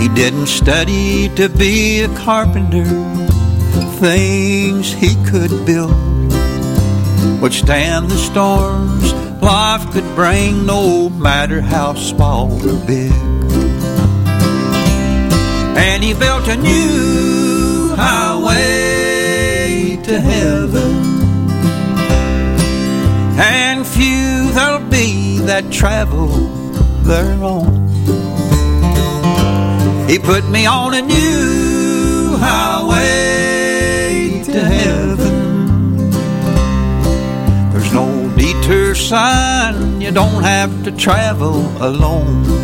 He 0.00 0.08
didn't 0.14 0.48
study 0.48 1.28
to 1.36 1.48
be 1.48 2.00
a 2.00 2.08
carpenter, 2.16 2.84
things 4.00 4.92
he 4.92 5.14
could 5.24 5.64
build 5.64 5.94
would 7.40 7.52
stand 7.52 8.10
the 8.10 8.16
storms 8.16 9.12
life 9.44 9.92
could 9.92 10.14
bring, 10.14 10.64
no 10.64 11.10
matter 11.10 11.60
how 11.60 11.92
small 11.94 12.50
or 12.66 12.86
big. 12.86 13.12
And 15.76 16.02
he 16.02 16.14
built 16.14 16.48
a 16.48 16.56
new 16.56 17.94
highway 17.94 20.00
to 20.04 20.20
heaven. 20.20 20.93
That 25.54 25.72
travel 25.72 26.26
thereon. 27.04 27.86
He 30.08 30.18
put 30.18 30.50
me 30.50 30.66
on 30.66 30.94
a 30.94 31.00
new 31.00 32.36
highway 32.38 34.42
to 34.46 34.60
heaven. 34.60 36.10
There's 37.70 37.92
no 37.92 38.34
detour 38.36 38.96
sign, 38.96 40.00
you 40.00 40.10
don't 40.10 40.42
have 40.42 40.82
to 40.86 40.90
travel 40.90 41.60
alone. 41.80 42.63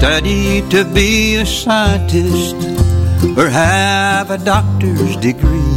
Study 0.00 0.66
to 0.70 0.82
be 0.94 1.34
a 1.34 1.44
scientist 1.44 2.56
or 3.36 3.50
have 3.50 4.30
a 4.30 4.38
doctor's 4.38 5.14
degree. 5.16 5.76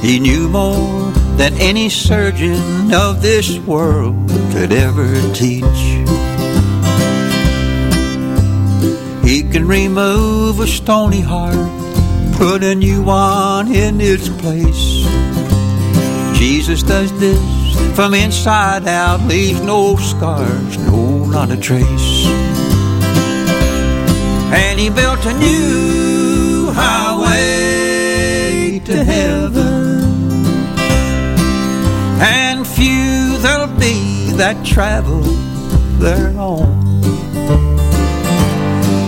He 0.00 0.18
knew 0.18 0.48
more 0.48 1.12
than 1.36 1.52
any 1.60 1.90
surgeon 1.90 2.94
of 2.94 3.20
this 3.20 3.58
world 3.58 4.16
could 4.52 4.72
ever 4.72 5.12
teach. 5.34 5.82
He 9.22 9.42
can 9.52 9.68
remove 9.68 10.60
a 10.60 10.66
stony 10.66 11.20
heart, 11.20 11.68
put 12.38 12.64
a 12.64 12.74
new 12.74 13.02
one 13.02 13.70
in 13.70 14.00
its 14.00 14.30
place. 14.30 15.04
Jesus 16.38 16.82
does 16.82 17.12
this 17.20 17.94
from 17.94 18.14
inside 18.14 18.88
out, 18.88 19.20
leaves 19.28 19.60
no 19.60 19.94
scars, 19.96 20.78
no, 20.78 21.26
not 21.26 21.50
a 21.50 21.56
trace. 21.58 21.93
And 24.56 24.78
he 24.78 24.88
built 24.88 25.26
a 25.26 25.34
new 25.34 26.70
highway 26.72 28.78
to 28.84 29.04
heaven. 29.04 30.04
And 32.20 32.64
few 32.64 33.36
there'll 33.38 33.66
be 33.78 34.30
that 34.36 34.64
travel 34.64 35.22
thereon. 35.98 36.82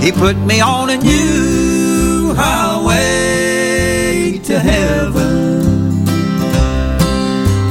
He 0.03 0.11
put 0.11 0.37
me 0.37 0.61
on 0.61 0.91
a 0.91 0.97
new 0.97 2.35
highway 2.35 4.41
to 4.45 4.59
heaven. 4.59 6.05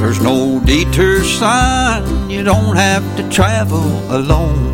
There's 0.00 0.22
no 0.22 0.60
detour 0.64 1.22
sign, 1.24 2.30
you 2.30 2.42
don't 2.42 2.76
have 2.76 3.04
to 3.16 3.28
travel 3.28 3.84
alone. 4.10 4.72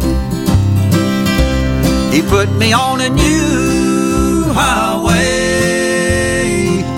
He 2.12 2.20
put 2.20 2.50
me 2.52 2.74
on 2.74 3.00
a 3.00 3.08
new 3.08 4.44
highway 4.52 5.22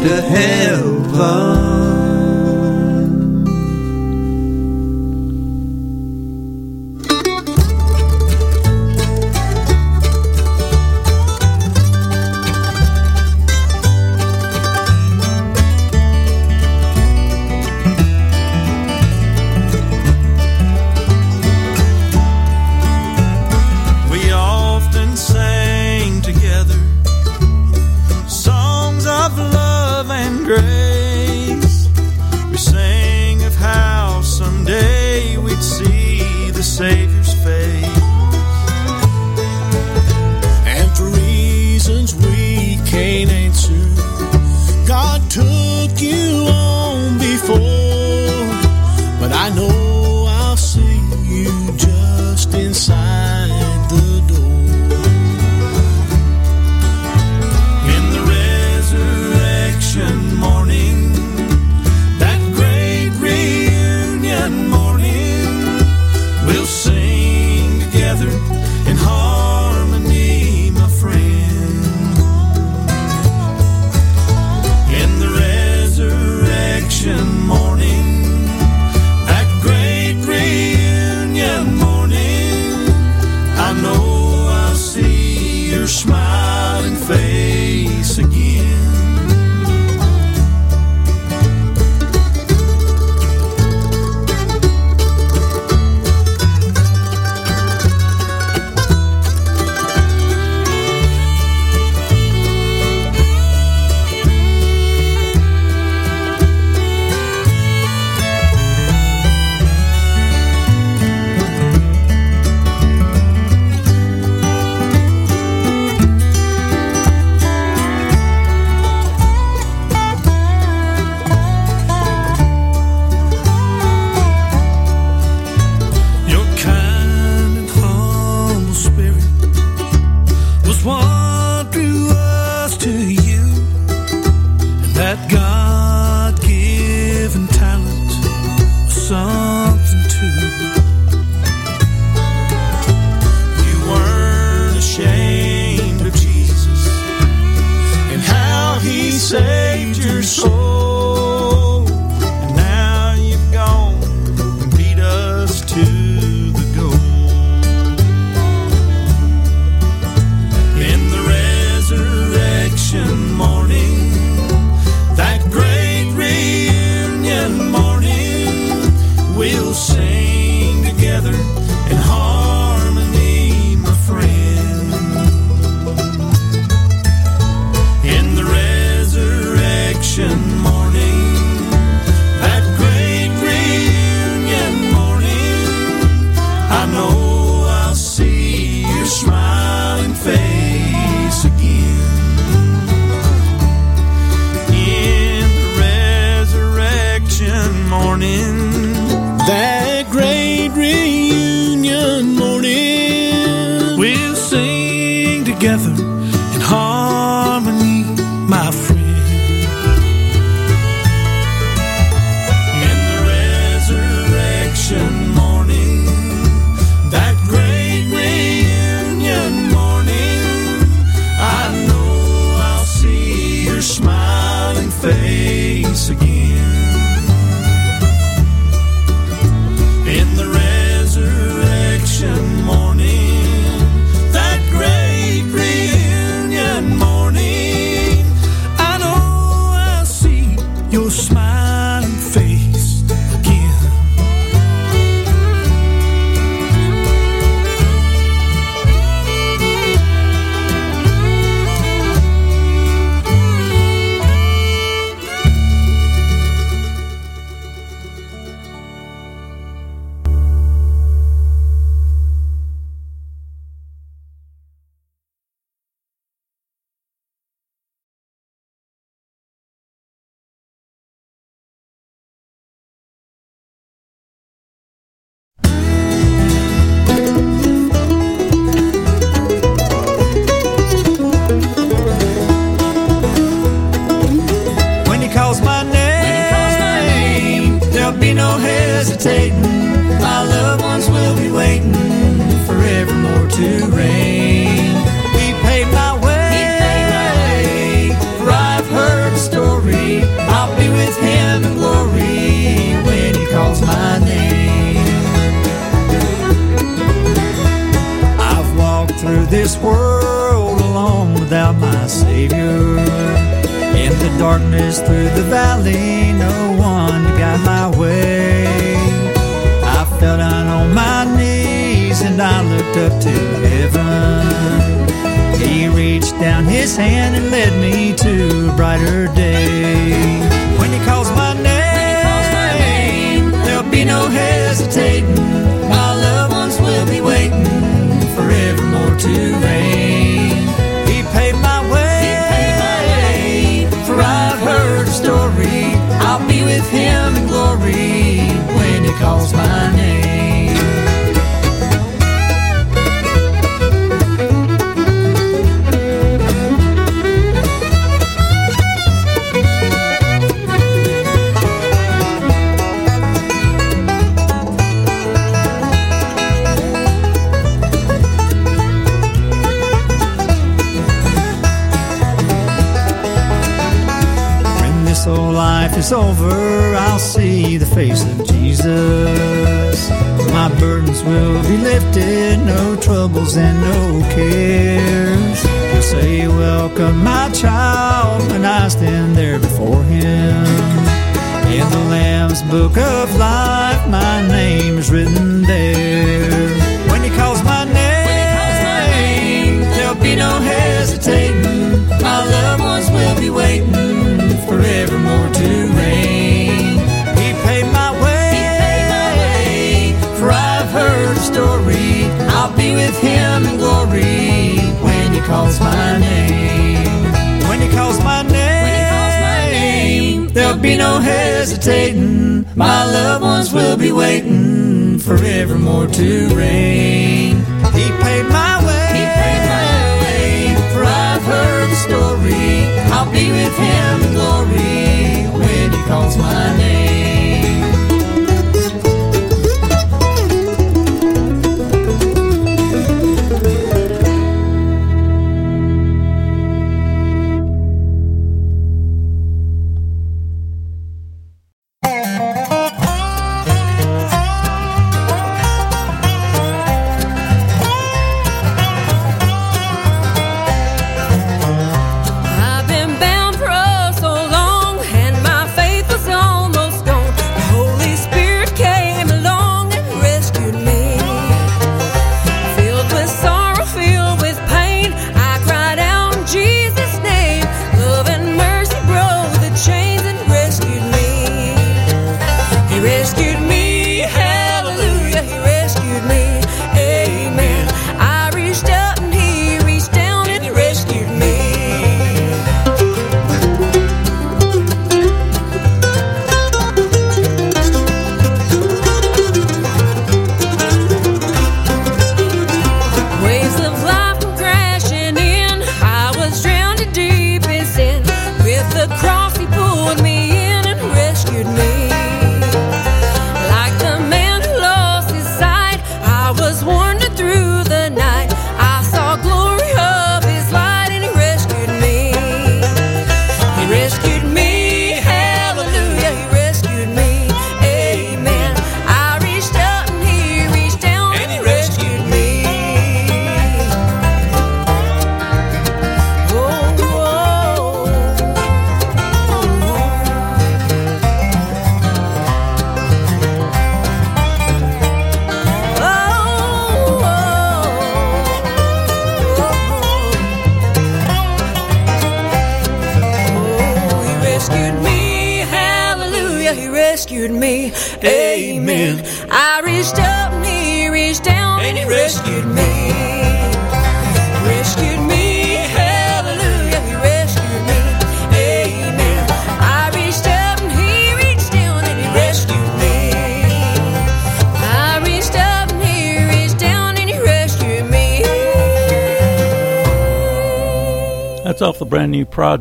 to 0.03 0.21
heaven. 0.23 1.74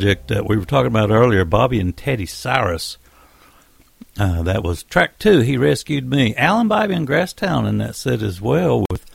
Project 0.03 0.27
that 0.27 0.45
we 0.45 0.57
were 0.57 0.65
talking 0.65 0.88
about 0.88 1.11
earlier, 1.11 1.45
Bobby 1.45 1.80
and 1.80 1.95
Teddy 1.95 2.25
Cyrus. 2.25 2.97
Uh, 4.19 4.43
that 4.43 4.61
was 4.61 4.84
track 4.84 5.17
two. 5.17 5.39
He 5.39 5.55
rescued 5.55 6.09
me. 6.09 6.35
Alan 6.35 6.67
Bibey 6.67 6.93
and 6.93 7.07
Grasstowne 7.07 7.65
in 7.65 7.77
that 7.77 7.95
set 7.95 8.21
as 8.21 8.41
well 8.41 8.85
with 8.91 9.05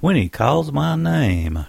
When 0.00 0.14
He 0.14 0.28
Calls 0.28 0.70
My 0.70 0.94
Name. 0.94 1.56
I 1.56 1.66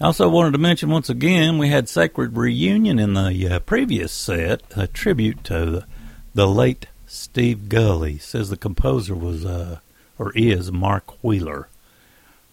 also 0.00 0.26
wanted 0.30 0.52
to 0.52 0.58
mention 0.58 0.88
once 0.88 1.10
again 1.10 1.58
we 1.58 1.68
had 1.68 1.86
Sacred 1.86 2.34
Reunion 2.34 2.98
in 2.98 3.12
the 3.12 3.46
uh, 3.46 3.58
previous 3.58 4.10
set, 4.10 4.62
a 4.74 4.86
tribute 4.86 5.44
to 5.44 5.66
the, 5.66 5.86
the 6.34 6.46
late 6.46 6.86
Steve 7.06 7.68
Gulley. 7.68 8.16
Says 8.16 8.48
the 8.48 8.56
composer 8.56 9.14
was 9.14 9.44
uh, 9.44 9.80
or 10.18 10.32
is 10.32 10.72
Mark 10.72 11.22
Wheeler. 11.22 11.68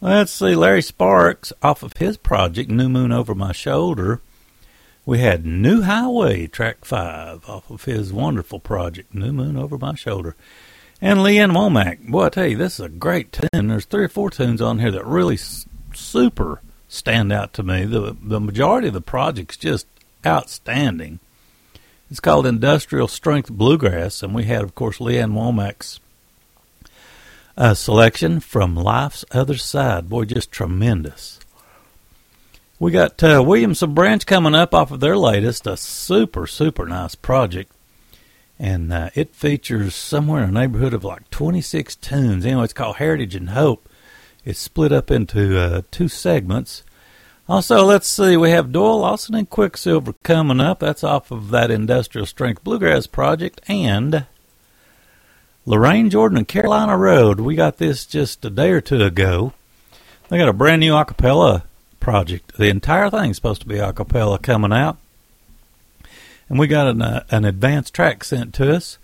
Let's 0.02 0.34
see, 0.34 0.54
Larry 0.54 0.82
Sparks 0.82 1.54
off 1.64 1.82
of 1.82 1.94
his 1.96 2.18
project 2.18 2.70
New 2.70 2.90
Moon 2.90 3.14
Over 3.14 3.34
My 3.34 3.54
Shoulder. 3.54 4.20
We 5.10 5.18
had 5.18 5.44
New 5.44 5.82
Highway, 5.82 6.46
track 6.46 6.86
five, 6.86 7.44
off 7.50 7.72
of 7.72 7.86
his 7.86 8.14
wonderful 8.14 8.60
project, 8.60 9.16
New 9.16 9.34
Moon 9.34 9.58
Over 9.58 9.76
My 9.76 9.96
Shoulder. 9.96 10.36
And 11.02 11.24
Lee 11.24 11.40
Ann 11.40 11.54
Womack. 11.54 12.08
Boy, 12.08 12.26
I 12.26 12.30
tell 12.30 12.46
you, 12.46 12.58
this 12.58 12.76
is 12.76 12.86
a 12.86 12.90
great 12.90 13.32
tune. 13.32 13.70
There's 13.70 13.86
three 13.86 14.04
or 14.04 14.10
four 14.10 14.30
tunes 14.30 14.62
on 14.62 14.78
here 14.78 14.92
that 14.92 15.04
really 15.04 15.34
s- 15.34 15.66
super 15.96 16.62
stand 16.88 17.34
out 17.34 17.54
to 17.54 17.64
me. 17.64 17.86
The, 17.86 18.16
the 18.22 18.40
majority 18.40 18.90
of 18.90 18.94
the 18.94 19.02
project's 19.02 19.58
just 19.58 19.88
outstanding. 20.24 21.18
It's 22.12 22.20
called 22.20 22.46
Industrial 22.46 23.08
Strength 23.08 23.50
Bluegrass, 23.50 24.22
and 24.22 24.36
we 24.36 24.44
had, 24.44 24.62
of 24.62 24.76
course, 24.76 25.02
Lee 25.02 25.18
Ann 25.18 25.32
Womack's 25.32 26.00
uh, 27.58 27.74
selection 27.74 28.42
from 28.42 28.76
Life's 28.76 29.26
Other 29.32 29.58
Side. 29.58 30.08
Boy, 30.08 30.26
just 30.26 30.52
tremendous. 30.52 31.40
We 32.82 32.92
got 32.92 33.22
uh, 33.22 33.44
Williamson 33.46 33.94
Branch 33.94 34.26
coming 34.26 34.56
up 34.56 34.74
off 34.74 34.92
of 34.92 35.02
their 35.02 35.18
latest, 35.18 35.68
a 35.68 35.76
super, 35.76 36.48
super 36.48 36.86
nice 36.86 37.14
project. 37.14 37.74
And 38.58 38.94
uh, 38.94 39.10
it 39.16 39.36
features 39.36 39.94
somewhere 39.94 40.44
in 40.44 40.54
the 40.54 40.62
neighborhood 40.62 40.94
of 40.94 41.04
like 41.04 41.30
26 41.30 41.98
tunes. 41.98 42.46
Anyway, 42.46 42.64
it's 42.64 42.72
called 42.72 42.96
Heritage 42.96 43.36
and 43.36 43.50
Hope. 43.50 43.90
It's 44.46 44.60
split 44.60 44.94
up 44.94 45.12
into 45.12 45.60
uh, 45.60 45.82
two 45.92 46.08
segments. 46.08 46.84
Also, 47.50 47.84
let's 47.84 48.08
see, 48.08 48.38
we 48.38 48.52
have 48.52 48.72
Doyle 48.72 49.00
Lawson 49.00 49.36
and 49.36 49.50
Quicksilver 49.50 50.14
coming 50.24 50.62
up. 50.62 50.80
That's 50.80 51.04
off 51.04 51.32
of 51.32 51.50
that 51.50 51.72
Industrial 51.72 52.26
Strength 52.26 52.64
Bluegrass 52.64 53.08
project. 53.08 53.60
And 53.68 54.26
Lorraine 55.66 56.10
Jordan 56.10 56.38
and 56.38 56.48
Carolina 56.48 56.96
Road. 56.96 57.42
We 57.42 57.56
got 57.56 57.78
this 57.78 58.06
just 58.06 58.46
a 58.46 58.50
day 58.50 58.72
or 58.72 58.80
two 58.80 59.04
ago. 59.04 59.52
They 60.30 60.38
got 60.38 60.48
a 60.48 60.54
brand 60.54 60.80
new 60.80 60.94
acapella 60.94 61.64
project. 62.10 62.58
The 62.58 62.70
entire 62.70 63.12
thing's 63.12 63.36
supposed 63.36 63.62
to 63.62 63.68
be 63.68 63.76
acapella 63.76 64.42
coming 64.42 64.74
out. 64.74 64.98
And 66.50 66.58
we 66.58 66.66
got 66.66 66.88
an, 66.88 67.04
uh, 67.04 67.24
an 67.30 67.46
advanced 67.46 67.94
track 67.94 68.24
sent 68.24 68.52
to 68.56 68.76
us 68.76 68.98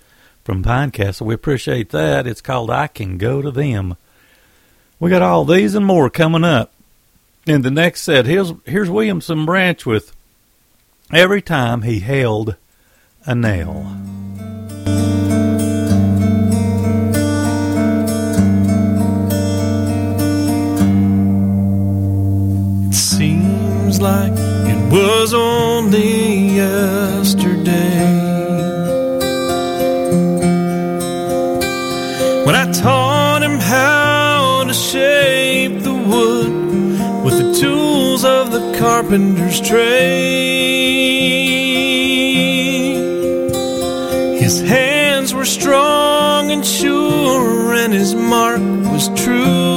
from 0.44 0.64
Pinecastle. 0.64 1.28
We 1.28 1.36
appreciate 1.36 1.92
that. 1.92 2.26
It's 2.26 2.42
called 2.42 2.72
I 2.72 2.88
Can 2.88 3.20
Go 3.20 3.44
to 3.44 3.52
Them. 3.52 3.96
We 5.00 5.12
got 5.12 5.22
all 5.22 5.46
these 5.46 5.76
and 5.76 5.86
more 5.86 6.10
coming 6.10 6.44
up. 6.44 6.74
In 7.46 7.62
the 7.62 7.70
next 7.70 8.02
set, 8.02 8.26
here's, 8.26 8.54
here's 8.66 8.90
Williamson 8.90 9.46
Branch 9.46 9.86
with 9.86 10.16
Every 11.14 11.44
Time 11.44 11.84
He 11.84 12.00
Held 12.00 12.56
a 13.28 13.36
Nail. 13.36 14.25
Seems 23.86 24.02
like 24.02 24.32
it 24.34 24.92
was 24.92 25.32
only 25.36 26.56
yesterday 26.56 28.02
when 32.46 32.56
I 32.56 32.72
taught 32.72 33.44
him 33.44 33.60
how 33.60 34.64
to 34.66 34.74
shape 34.74 35.84
the 35.84 35.94
wood 35.94 36.52
with 37.24 37.38
the 37.38 37.54
tools 37.62 38.26
of 38.26 38.52
the 38.52 38.76
carpenter's 38.80 39.62
trade. 39.62 40.16
His 44.42 44.62
hands 44.62 45.36
were 45.36 45.46
strong 45.46 46.50
and 46.50 46.66
sure, 46.66 47.76
and 47.76 47.94
his 47.94 48.16
mark 48.16 48.62
was 48.92 49.10
true. 49.24 49.75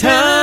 Time 0.00 0.35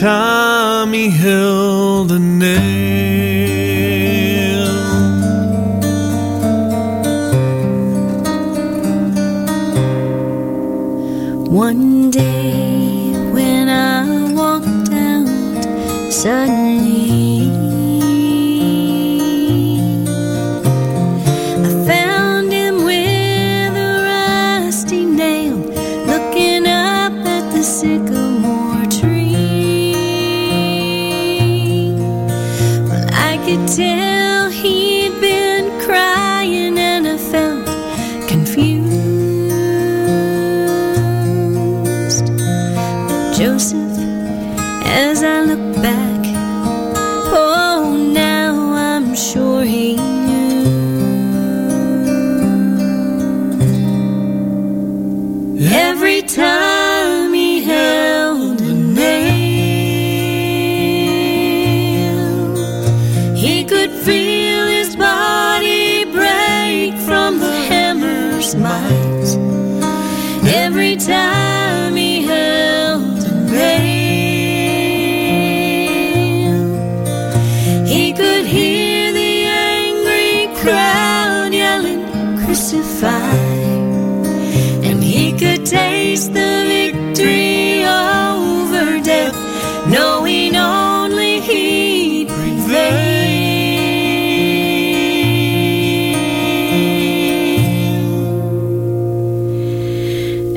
He 0.00 1.08
held 1.10 2.10
a 2.12 2.18
nail. 2.18 2.50
One 11.48 12.10
day 12.10 13.12
when 13.32 13.68
I 13.68 14.32
walked 14.32 14.92
out, 14.92 16.12
suddenly 16.12 16.59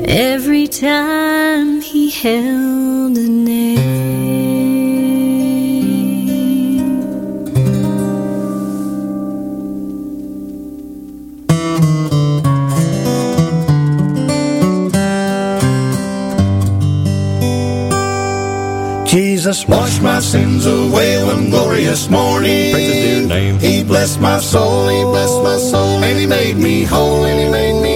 every 0.06 0.66
time 0.66 1.80
he 1.80 2.10
held 2.10 3.16
a 3.16 3.28
nail. 3.28 4.24
Jesus 19.06 19.68
washed 19.68 20.02
my 20.02 20.18
sins 20.20 20.66
away 20.66 21.22
one 21.22 21.50
glorious 21.50 22.10
morning. 22.10 22.72
Praise 22.72 22.92
his 22.92 23.04
dear 23.04 23.28
name. 23.28 23.58
He 23.60 23.84
blessed 23.84 24.20
my 24.20 24.38
soul, 24.40 24.88
he 24.88 25.02
blessed 25.02 25.42
my 25.42 25.56
soul, 25.58 26.02
and 26.02 26.18
he 26.18 26.26
made 26.26 26.56
me 26.56 26.82
whole, 26.82 27.24
and 27.24 27.38
he 27.38 27.48
made 27.48 27.80
me 27.80 27.88
whole. 27.88 27.93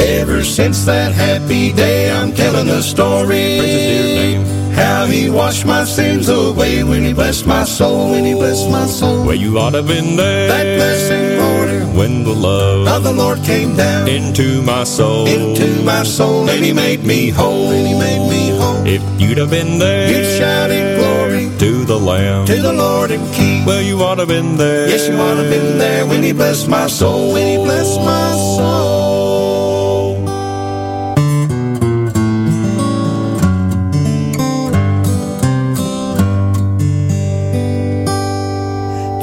Ever 0.00 0.42
since 0.44 0.84
that 0.86 1.12
happy 1.12 1.72
day, 1.72 2.10
I'm 2.10 2.32
telling 2.32 2.66
the 2.66 2.82
story. 2.82 4.38
How 4.74 5.04
he 5.06 5.28
washed 5.28 5.66
my 5.66 5.84
sins 5.84 6.28
away 6.28 6.82
when 6.84 7.02
he 7.04 7.12
blessed 7.12 7.46
my 7.46 7.64
soul, 7.64 8.10
when 8.12 8.24
he 8.24 8.34
blessed 8.34 8.70
my 8.70 8.86
soul. 8.86 9.24
Well, 9.26 9.34
you 9.34 9.58
ought 9.58 9.70
to 9.70 9.78
have 9.78 9.86
been 9.88 10.16
there 10.16 10.48
That 10.48 10.76
blessed 10.78 11.42
morning 11.42 11.96
when 11.96 12.24
the 12.24 12.32
love 12.32 12.86
of 12.88 13.02
the 13.02 13.12
Lord 13.12 13.42
came 13.42 13.76
down 13.76 14.08
into 14.08 14.62
my 14.62 14.84
soul. 14.84 15.26
into 15.26 15.82
my 15.82 16.02
soul, 16.04 16.48
and 16.48 16.64
he 16.64 16.72
made 16.72 17.04
me 17.04 17.28
whole, 17.30 17.68
and 17.70 17.86
he 17.86 17.94
made 17.98 18.28
me 18.30 18.56
whole. 18.58 18.86
If 18.86 19.02
you'd 19.20 19.38
have 19.38 19.50
been 19.50 19.78
there 19.78 20.08
You 20.08 20.24
shouted 20.38 20.98
glory 20.98 21.50
to 21.58 21.84
the 21.84 21.98
Lamb. 21.98 22.46
to 22.46 22.62
the 22.62 22.72
Lord 22.72 23.10
and 23.10 23.34
King. 23.34 23.66
Well, 23.66 23.82
you 23.82 24.00
ought 24.02 24.14
to 24.14 24.20
have 24.22 24.28
been 24.28 24.56
there. 24.56 24.88
Yes, 24.88 25.08
you 25.08 25.14
ought 25.16 25.34
to 25.34 25.42
have 25.42 25.50
been 25.50 25.78
there 25.78 26.06
when 26.06 26.22
he 26.22 26.32
blessed 26.32 26.68
my 26.68 26.86
soul, 26.86 27.32
when 27.34 27.46
he 27.46 27.56
blessed 27.62 28.00
my 28.00 28.29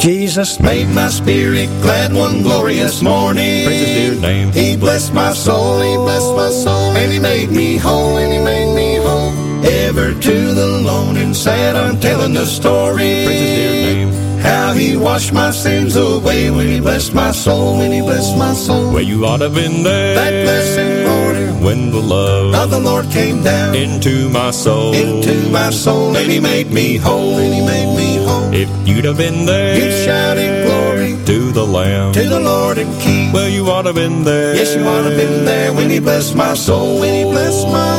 Jesus 0.08 0.62
made 0.62 0.88
my 0.96 1.10
spirit 1.10 1.68
glad 1.82 2.14
one 2.14 2.42
glorious 2.42 3.02
morning. 3.02 3.66
Praise 3.66 3.88
his 3.88 4.12
dear 4.12 4.22
name. 4.22 4.54
He 4.54 4.78
blessed 4.78 5.14
my 5.14 5.34
soul, 5.34 5.82
he 5.82 5.98
blessed 5.98 6.34
my 6.34 6.50
soul, 6.50 6.96
and 6.96 7.12
he 7.12 7.20
made 7.20 7.52
me 7.52 7.76
whole, 7.76 8.16
and 8.16 8.32
he 8.32 8.40
made 8.40 8.74
me 8.74 8.96
whole. 9.06 9.34
Ever 9.66 10.14
to 10.14 10.54
the 10.54 10.66
lone 10.66 11.18
and 11.18 11.36
sad, 11.36 11.76
I'm 11.76 12.00
telling 12.00 12.34
the 12.34 12.46
story. 12.46 13.26
Praise 13.26 13.40
his 13.42 13.58
dear 13.58 13.96
name. 13.96 14.40
How 14.40 14.72
he 14.72 14.96
washed 14.96 15.34
my 15.34 15.52
sins 15.52 15.98
away 15.98 16.52
when 16.52 16.68
he 16.68 16.80
blessed 16.80 17.14
my 17.14 17.32
soul, 17.32 17.78
when 17.80 17.92
he 17.92 18.00
blessed 18.00 18.38
my 18.38 18.54
soul. 18.54 18.94
Well, 18.94 19.02
you 19.02 19.26
ought 19.26 19.40
to 19.40 19.50
have 19.50 19.56
been 19.56 19.84
there 19.84 20.16
That 20.16 20.46
blessed 20.46 20.80
morning 20.80 20.97
when 21.62 21.92
the 21.92 22.00
love 22.00 22.54
of 22.56 22.70
the 22.70 22.80
Lord 22.80 23.10
came 23.10 23.44
down 23.44 23.76
into 23.76 24.30
my 24.30 24.52
soul. 24.52 24.94
into 24.94 25.50
my 25.50 25.70
soul, 25.70 26.16
and 26.16 26.32
he 26.32 26.40
made 26.40 26.72
me 26.72 26.98
whole, 26.98 27.38
and 27.38 27.54
he 27.54 27.62
made 27.62 27.96
me 27.96 28.26
whole. 28.26 28.54
If 28.54 28.70
you'd 28.88 29.06
have 29.06 29.18
been 29.18 29.46
there 29.46 29.76
you'd 29.76 30.06
shout 30.06 30.38
shouted 30.38 30.66
glory 30.66 31.26
to 31.26 31.52
the 31.52 31.66
Lamb. 31.66 32.14
to 32.14 32.28
the 32.28 32.40
Lord 32.40 32.78
and 32.78 33.02
King. 33.02 33.32
Well, 33.34 33.50
you 33.50 33.66
ought 33.70 33.84
to 33.84 33.90
have 33.90 33.96
been 33.96 34.24
there. 34.24 34.56
Yes, 34.56 34.76
you 34.76 34.82
ought 34.84 35.04
to 35.04 35.10
have 35.10 35.18
been 35.18 35.46
there 35.46 35.74
when 35.74 35.90
he 35.90 36.00
blessed 36.00 36.36
my 36.36 36.54
soul, 36.54 37.00
when 37.00 37.14
he 37.14 37.24
blessed 37.32 37.68
my 37.68 37.97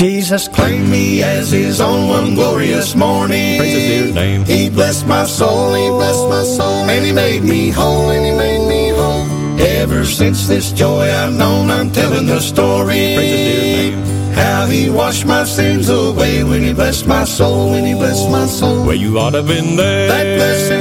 Jesus 0.00 0.48
claimed 0.48 0.88
me 0.88 1.22
as 1.22 1.50
his 1.50 1.78
own 1.78 2.08
one 2.08 2.34
glorious 2.34 2.96
morning. 2.96 3.58
Praise 3.58 3.74
his 3.74 4.04
dear 4.06 4.14
name. 4.14 4.46
He 4.46 4.70
blessed 4.70 5.06
my 5.06 5.24
soul, 5.26 5.74
he 5.74 5.90
blessed 5.90 6.26
my 6.26 6.42
soul, 6.42 6.88
and 6.88 7.04
he 7.04 7.12
made 7.12 7.42
me 7.42 7.68
whole, 7.68 8.08
and 8.08 8.24
he 8.24 8.32
made 8.32 8.66
me 8.66 8.88
whole. 8.96 9.60
Ever 9.60 10.06
since 10.06 10.48
this 10.48 10.72
joy 10.72 11.02
I've 11.02 11.34
known, 11.34 11.70
I'm 11.70 11.92
telling 11.92 12.24
the 12.24 12.40
story. 12.40 13.14
Praise 13.14 13.30
his 13.30 13.62
dear 13.62 13.96
name. 13.98 14.32
How 14.32 14.64
he 14.64 14.88
washed 14.88 15.26
my 15.26 15.44
sins 15.44 15.90
away 15.90 16.44
when 16.44 16.62
he 16.62 16.72
blessed 16.72 17.06
my 17.06 17.24
soul, 17.24 17.72
when 17.72 17.84
he 17.84 17.92
blessed 17.92 18.30
my 18.30 18.46
soul. 18.46 18.86
Well, 18.86 18.94
you 18.94 19.18
ought 19.18 19.32
to 19.32 19.38
have 19.38 19.48
been 19.48 19.76
there 19.76 20.08
That 20.08 20.36
blessed 20.38 20.70
morning 20.72 20.79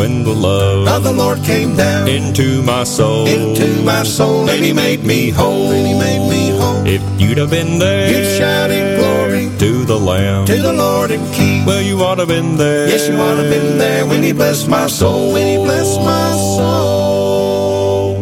when 0.00 0.24
the 0.24 0.32
love 0.32 0.88
of 0.88 1.02
the 1.04 1.12
Lord 1.12 1.38
came 1.44 1.76
down 1.76 2.08
into 2.08 2.62
my 2.62 2.84
soul. 2.84 3.26
into 3.26 3.68
my 3.82 4.02
soul, 4.02 4.48
and 4.48 4.64
he 4.64 4.72
made 4.72 5.04
me 5.04 5.28
whole, 5.28 5.70
and 5.76 5.86
he 5.86 5.92
made 5.92 6.24
me 6.34 6.42
whole. 6.58 6.86
If 6.86 7.02
you'd 7.20 7.36
have 7.36 7.50
been 7.50 7.78
there 7.78 8.08
You 8.08 8.24
shouted 8.38 8.98
glory 8.98 9.44
to 9.58 9.84
the 9.84 9.98
Lamb. 9.98 10.46
to 10.46 10.56
the 10.68 10.72
Lord 10.72 11.10
and 11.10 11.24
King. 11.34 11.66
Well, 11.66 11.82
you 11.82 11.96
ought 12.02 12.14
to 12.14 12.22
have 12.22 12.28
been 12.28 12.56
there. 12.56 12.88
Yes, 12.88 13.08
you 13.08 13.16
ought 13.16 13.36
to 13.36 13.42
have 13.42 13.52
been 13.52 13.76
there 13.76 14.06
when 14.06 14.22
he 14.22 14.32
blessed 14.32 14.68
my 14.68 14.86
soul, 14.86 15.34
when 15.34 15.46
he 15.46 15.56
blessed 15.62 16.00
my 16.00 16.30
soul. 16.56 18.16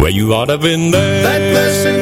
Well, 0.00 0.10
you 0.10 0.34
ought 0.34 0.46
to 0.46 0.52
have 0.52 0.62
been 0.62 0.90
there 0.90 1.22
That 1.22 1.38
blessed 1.52 1.84
morning 1.86 1.99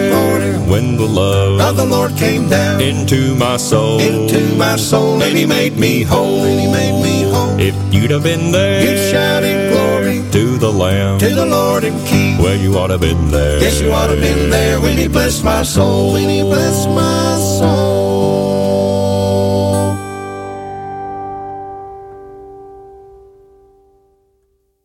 when 0.69 0.97
the 0.97 1.07
love 1.07 1.61
of 1.61 1.77
the 1.77 1.85
Lord 1.87 2.15
came 2.17 2.49
down 2.49 2.81
into 2.81 3.35
my 3.37 3.57
soul. 3.57 4.01
into 4.01 4.41
my 4.57 4.77
soul, 4.77 5.23
and 5.23 5.37
he 5.37 5.47
made 5.47 5.77
me 5.77 6.03
whole, 6.03 6.43
and 6.45 6.61
he 6.61 6.67
made 6.71 6.97
me 7.03 7.23
whole. 7.33 7.59
If 7.59 7.75
you'd 7.93 8.11
have 8.11 8.23
been 8.23 8.53
there, 8.53 8.81
You 8.83 8.97
there 8.97 9.11
shouted 9.13 9.73
glory 9.73 10.19
to 10.33 10.59
the 10.59 10.71
Lamb. 10.73 11.19
to 11.21 11.31
the 11.35 11.47
Lord 11.47 11.85
and 11.85 11.99
King. 12.07 12.39
Well, 12.39 12.57
you 12.57 12.77
ought 12.79 12.89
to 12.89 12.95
have 12.95 13.01
been 13.01 13.31
there. 13.31 13.61
Yes, 13.61 13.81
you 13.81 13.91
ought 13.93 14.09
to 14.09 14.17
have 14.17 14.21
been 14.21 14.51
there 14.51 14.81
when 14.81 14.97
he 14.99 15.09
blessed 15.09 15.43
my 15.45 15.63
soul, 15.63 16.13
when 16.13 16.29
he 16.29 16.43
blessed 16.43 16.89
my 16.91 17.37
soul. 17.59 17.99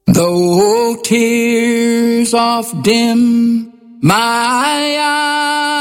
Though 0.08 0.96
tears 1.04 2.34
oft 2.34 2.84
dim 2.84 3.72
my 4.02 4.16
eyes, 4.20 5.73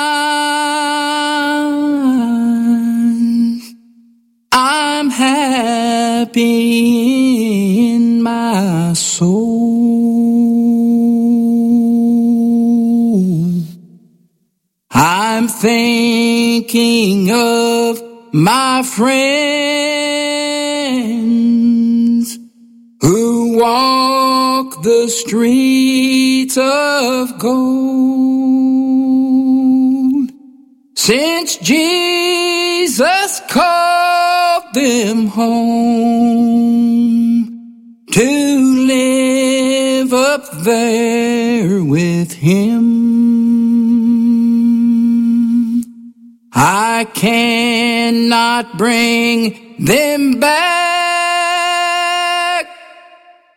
in 6.37 8.23
my 8.23 8.93
soul. 8.95 9.73
I'm 14.91 15.49
thinking 15.49 17.31
of 17.33 18.03
my 18.33 18.83
friends 18.83 19.33
who 23.01 23.59
walk 23.59 24.83
the 24.83 25.09
streets 25.09 26.57
of 26.57 27.39
gold. 27.39 28.23
Since 30.95 31.57
Jesus 31.57 33.41
called 33.49 34.65
them 34.75 35.27
home 35.27 36.22
there 40.63 41.83
with 41.83 42.33
Him. 42.33 42.83
I 46.53 47.05
cannot 47.15 48.79
bring 48.79 49.77
them 49.79 50.39
back, 50.39 50.67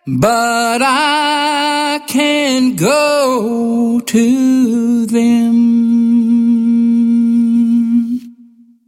but 0.08 0.82
I 0.82 2.02
can 2.08 2.76
go 2.76 4.00
to 4.00 5.06
them. 5.06 5.76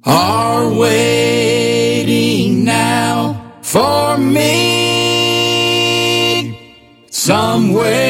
are 0.07 0.69
waiting 0.73 2.63
now 2.65 3.59
for 3.61 4.17
me 4.17 4.47
somewhere 7.11 8.06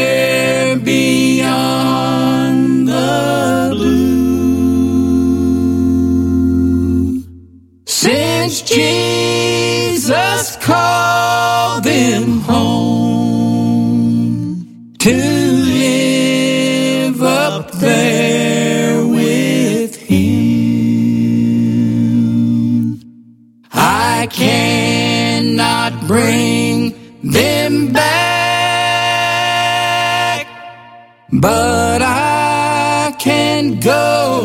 but 31.40 32.00
I 32.02 33.14
can 33.18 33.78
go 33.80 34.35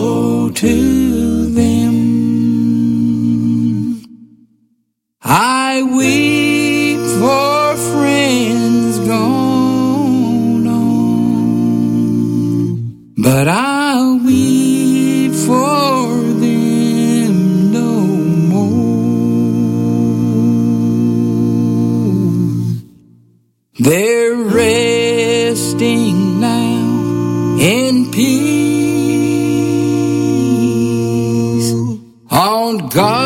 on 32.97 33.20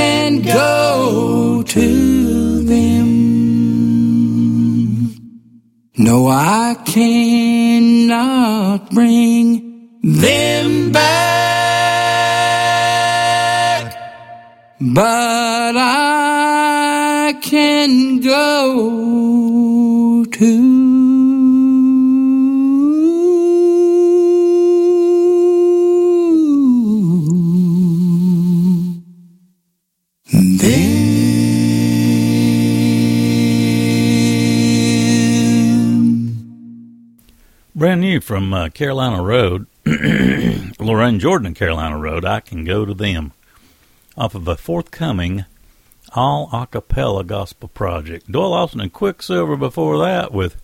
can 0.00 0.32
go 0.42 1.62
to 1.74 1.86
them. 2.72 3.08
No, 5.98 6.16
I 6.28 6.76
cannot 6.94 8.90
bring 8.90 9.46
them 10.02 10.92
back, 10.92 11.02
but 14.80 15.74
I 15.76 17.34
can 17.42 18.20
go 18.20 20.24
to 20.38 20.69
From 38.20 38.52
uh, 38.52 38.68
Carolina 38.68 39.22
Road, 39.22 39.66
Lorraine 39.86 41.18
Jordan 41.18 41.46
and 41.46 41.56
Carolina 41.56 41.98
Road. 41.98 42.24
I 42.24 42.40
can 42.40 42.64
go 42.64 42.84
to 42.84 42.94
them 42.94 43.32
off 44.16 44.34
of 44.34 44.46
a 44.46 44.56
forthcoming 44.56 45.44
all 46.12 46.50
a 46.52 46.66
cappella 46.66 47.24
gospel 47.24 47.68
project. 47.68 48.30
Doyle 48.30 48.50
Lawson 48.50 48.80
and 48.80 48.92
Quicksilver 48.92 49.56
before 49.56 49.98
that 49.98 50.32
with 50.32 50.56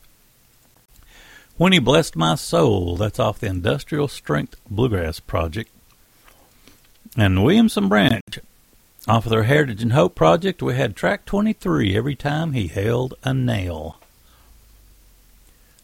When 1.56 1.72
He 1.72 1.78
Blessed 1.78 2.16
My 2.16 2.34
Soul. 2.34 2.96
That's 2.96 3.18
off 3.18 3.38
the 3.38 3.46
Industrial 3.46 4.08
Strength 4.08 4.56
Bluegrass 4.68 5.20
Project. 5.20 5.70
And 7.16 7.44
Williamson 7.44 7.88
Branch 7.88 8.38
off 9.08 9.26
of 9.26 9.30
their 9.30 9.44
Heritage 9.44 9.82
and 9.82 9.92
Hope 9.92 10.14
project. 10.14 10.62
We 10.62 10.74
had 10.74 10.96
track 10.96 11.24
23 11.24 11.96
every 11.96 12.16
time 12.16 12.52
he 12.52 12.66
held 12.66 13.14
a 13.22 13.32
nail. 13.32 14.00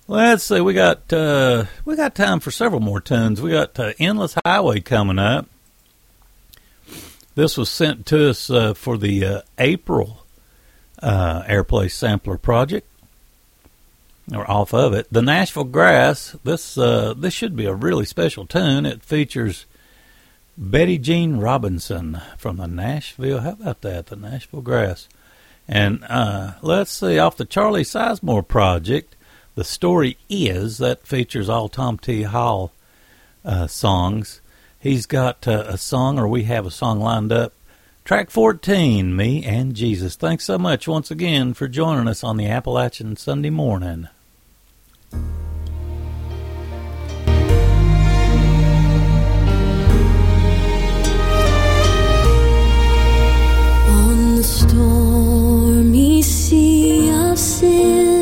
Let's 0.08 0.42
see. 0.44 0.60
We 0.60 0.74
got 0.74 1.12
uh, 1.12 1.66
we 1.84 1.94
got 1.94 2.14
time 2.14 2.40
for 2.40 2.50
several 2.50 2.80
more 2.80 3.00
tunes. 3.00 3.40
We 3.40 3.52
got 3.52 3.78
uh, 3.78 3.92
Endless 3.98 4.36
Highway 4.44 4.80
coming 4.80 5.18
up. 5.18 5.46
This 7.34 7.56
was 7.56 7.70
sent 7.70 8.04
to 8.06 8.30
us 8.30 8.50
uh, 8.50 8.74
for 8.74 8.98
the 8.98 9.24
uh, 9.24 9.42
April 9.58 10.26
uh, 11.00 11.42
Airplay 11.44 11.90
Sampler 11.90 12.36
project, 12.36 12.86
or 14.34 14.48
off 14.50 14.74
of 14.74 14.92
it. 14.92 15.06
The 15.10 15.22
Nashville 15.22 15.64
Grass. 15.64 16.36
This 16.42 16.76
uh, 16.76 17.14
this 17.16 17.32
should 17.32 17.54
be 17.54 17.66
a 17.66 17.74
really 17.74 18.04
special 18.04 18.44
tune. 18.44 18.84
It 18.84 19.04
features 19.04 19.66
Betty 20.58 20.98
Jean 20.98 21.36
Robinson 21.36 22.20
from 22.36 22.56
the 22.56 22.66
Nashville. 22.66 23.40
How 23.40 23.52
about 23.52 23.82
that? 23.82 24.06
The 24.06 24.16
Nashville 24.16 24.62
Grass. 24.62 25.08
And 25.68 26.04
let's 26.60 26.90
see, 26.90 27.18
off 27.20 27.36
the 27.36 27.44
Charlie 27.44 27.84
Sizemore 27.84 28.46
project, 28.46 29.14
the 29.54 29.64
story 29.64 30.16
is 30.28 30.78
that 30.78 31.06
features 31.06 31.48
all 31.48 31.68
Tom 31.68 31.98
T. 31.98 32.22
Hall 32.22 32.72
uh, 33.44 33.66
songs. 33.66 34.40
He's 34.78 35.06
got 35.06 35.46
uh, 35.46 35.64
a 35.66 35.78
song, 35.78 36.18
or 36.18 36.26
we 36.26 36.44
have 36.44 36.66
a 36.66 36.70
song 36.70 37.00
lined 37.00 37.32
up. 37.32 37.52
Track 38.04 38.30
14, 38.30 39.14
Me 39.14 39.44
and 39.44 39.74
Jesus. 39.74 40.16
Thanks 40.16 40.44
so 40.44 40.58
much 40.58 40.88
once 40.88 41.10
again 41.10 41.54
for 41.54 41.68
joining 41.68 42.08
us 42.08 42.24
on 42.24 42.36
the 42.36 42.48
Appalachian 42.48 43.16
Sunday 43.16 43.50
morning. 43.50 44.08
On 53.88 54.34
the 54.34 54.42
stormy 54.42 56.22
sea 56.22 57.08
of 57.10 57.38
sin, 57.38 58.21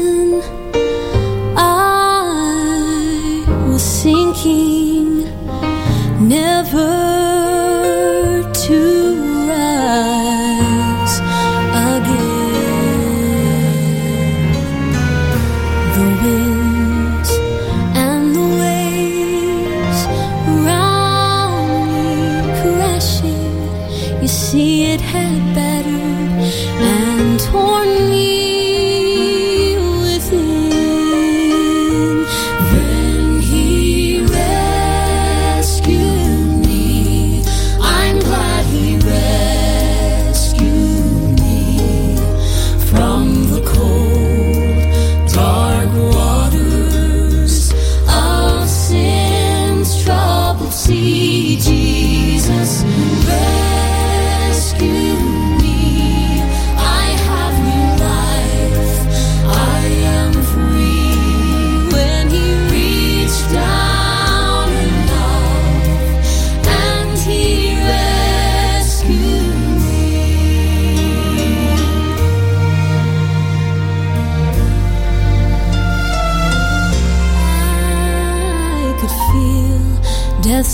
never 6.73 7.20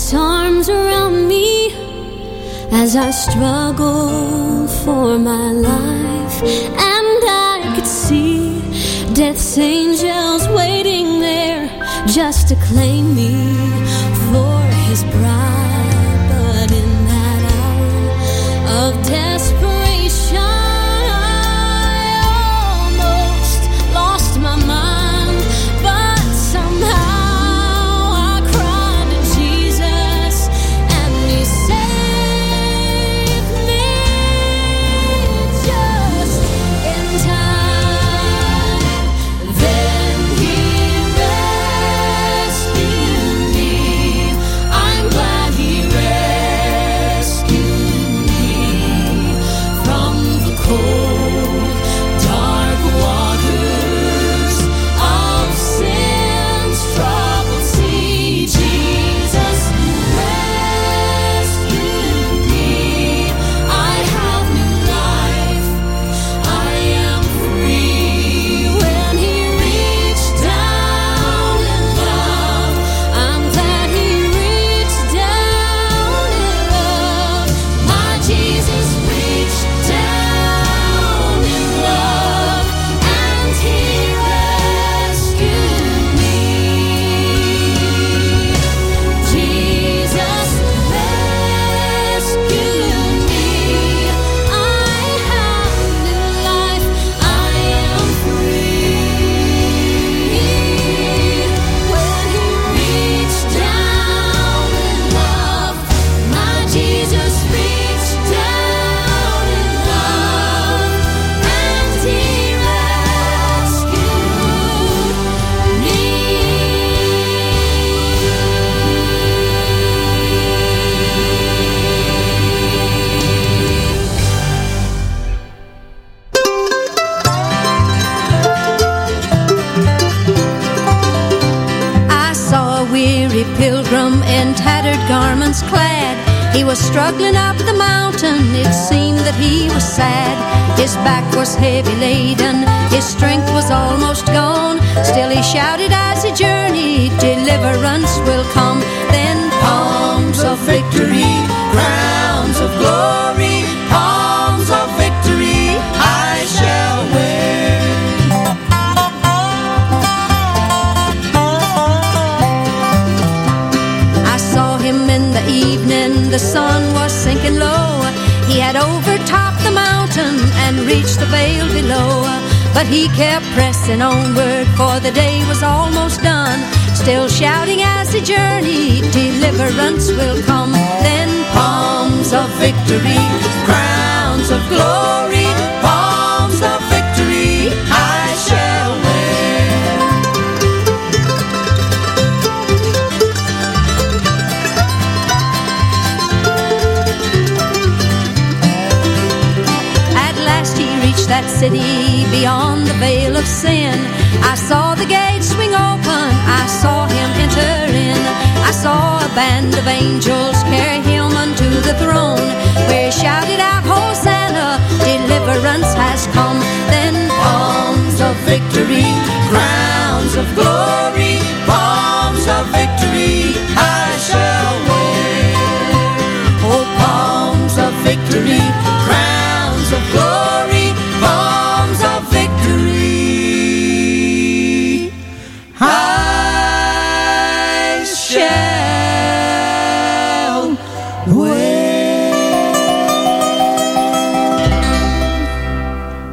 his 0.07 0.13
arms 0.13 0.69
around 0.69 1.27
me 1.27 1.73
as 2.71 2.95
I 2.95 3.11
struggled 3.11 4.69
for 4.69 5.19
my 5.19 5.51
life. 5.51 6.43
And 6.43 7.21
I 7.29 7.73
could 7.75 7.85
see 7.85 8.61
death's 9.13 9.57
angels 9.57 10.47
waiting 10.47 11.19
there 11.19 11.67
just 12.07 12.47
to 12.49 12.55
claim 12.67 13.15
me 13.15 13.33
for 14.29 14.57
his 14.87 15.03
bride. 15.03 16.29
But 16.31 16.71
in 16.71 16.91
that 17.11 17.41
hour 17.57 18.87
of 18.87 18.93
desperation, 19.05 19.56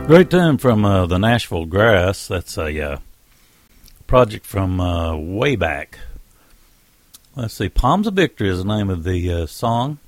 Great 0.07 0.29
tune 0.29 0.59
from 0.59 0.85
uh, 0.85 1.07
the 1.07 1.17
Nashville 1.17 1.65
Grass. 1.65 2.29
That's 2.29 2.59
a 2.59 2.79
uh, 2.79 2.99
project 4.07 4.45
from 4.45 4.79
uh, 4.79 5.17
way 5.17 5.57
back. 5.57 5.99
Let's 7.35 7.55
see. 7.55 7.71
Palms 7.71 8.07
of 8.07 8.13
Victory 8.13 8.51
is 8.51 8.59
the 8.59 8.65
name 8.65 8.91
of 8.91 9.05
the 9.05 9.33
uh, 9.33 9.47
song. 9.47 9.99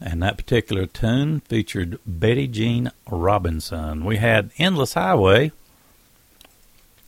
And 0.00 0.22
that 0.22 0.36
particular 0.36 0.86
tune 0.86 1.40
featured 1.40 1.98
Betty 2.06 2.46
Jean 2.46 2.92
Robinson. 3.10 4.04
We 4.04 4.18
had 4.18 4.52
Endless 4.56 4.94
Highway 4.94 5.50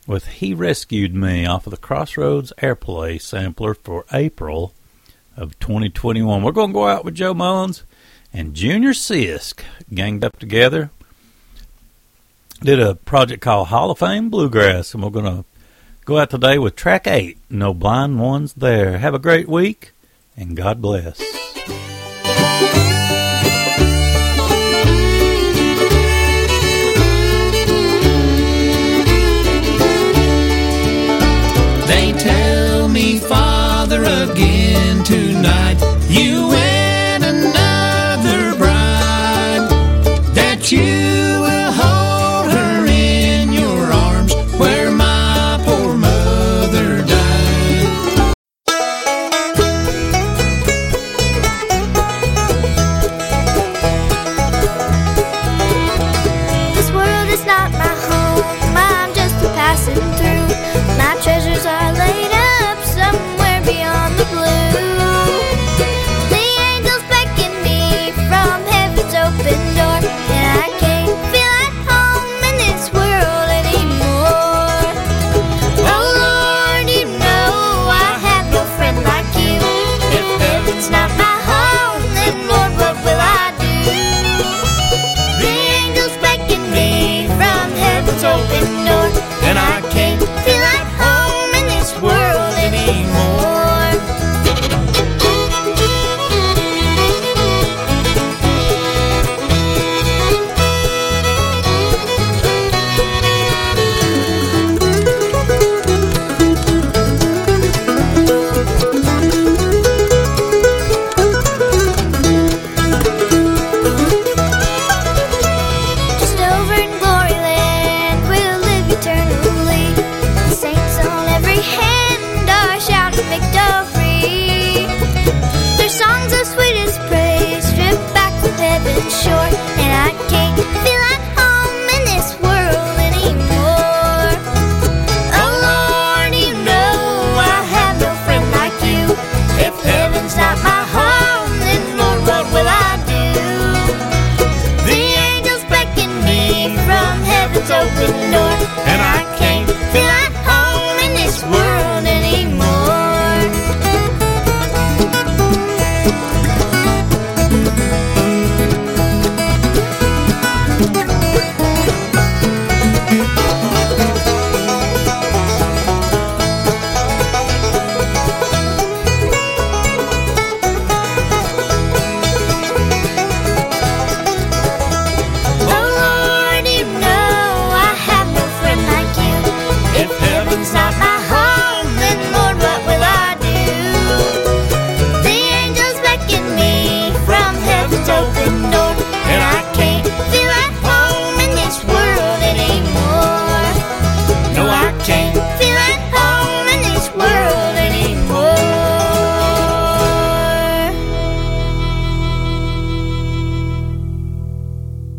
with 0.05 0.27
He 0.27 0.53
Rescued 0.53 1.15
Me 1.15 1.45
off 1.45 1.65
of 1.65 1.71
the 1.71 1.77
Crossroads 1.77 2.51
Airplay 2.61 3.21
sampler 3.21 3.73
for 3.73 4.05
April 4.11 4.73
of 5.37 5.57
2021. 5.59 6.43
We're 6.43 6.51
going 6.51 6.71
to 6.71 6.73
go 6.73 6.89
out 6.89 7.05
with 7.05 7.15
Joe 7.15 7.33
Mullins 7.33 7.83
and 8.33 8.53
Junior 8.53 8.91
Sisk 8.91 9.61
ganged 9.93 10.25
up 10.25 10.37
together 10.39 10.91
did 12.59 12.79
a 12.79 12.95
project 12.95 13.41
called 13.41 13.67
Hall 13.67 13.91
of 13.91 13.99
Fame 13.99 14.29
Bluegrass, 14.29 14.93
and 14.93 15.03
we're 15.03 15.09
going 15.09 15.25
to 15.25 15.45
go 16.05 16.17
out 16.17 16.29
today 16.29 16.57
with 16.57 16.75
track 16.75 17.07
eight. 17.07 17.37
No 17.49 17.73
blind 17.73 18.19
ones 18.19 18.53
there. 18.53 18.97
Have 18.97 19.13
a 19.13 19.19
great 19.19 19.47
week, 19.47 19.91
and 20.35 20.55
God 20.55 20.81
bless. 20.81 21.17
They 31.87 32.11
tell 32.13 32.87
me, 32.89 33.19
Father, 33.19 34.03
again 34.03 35.03
tonight, 35.03 35.77
you 36.09 36.56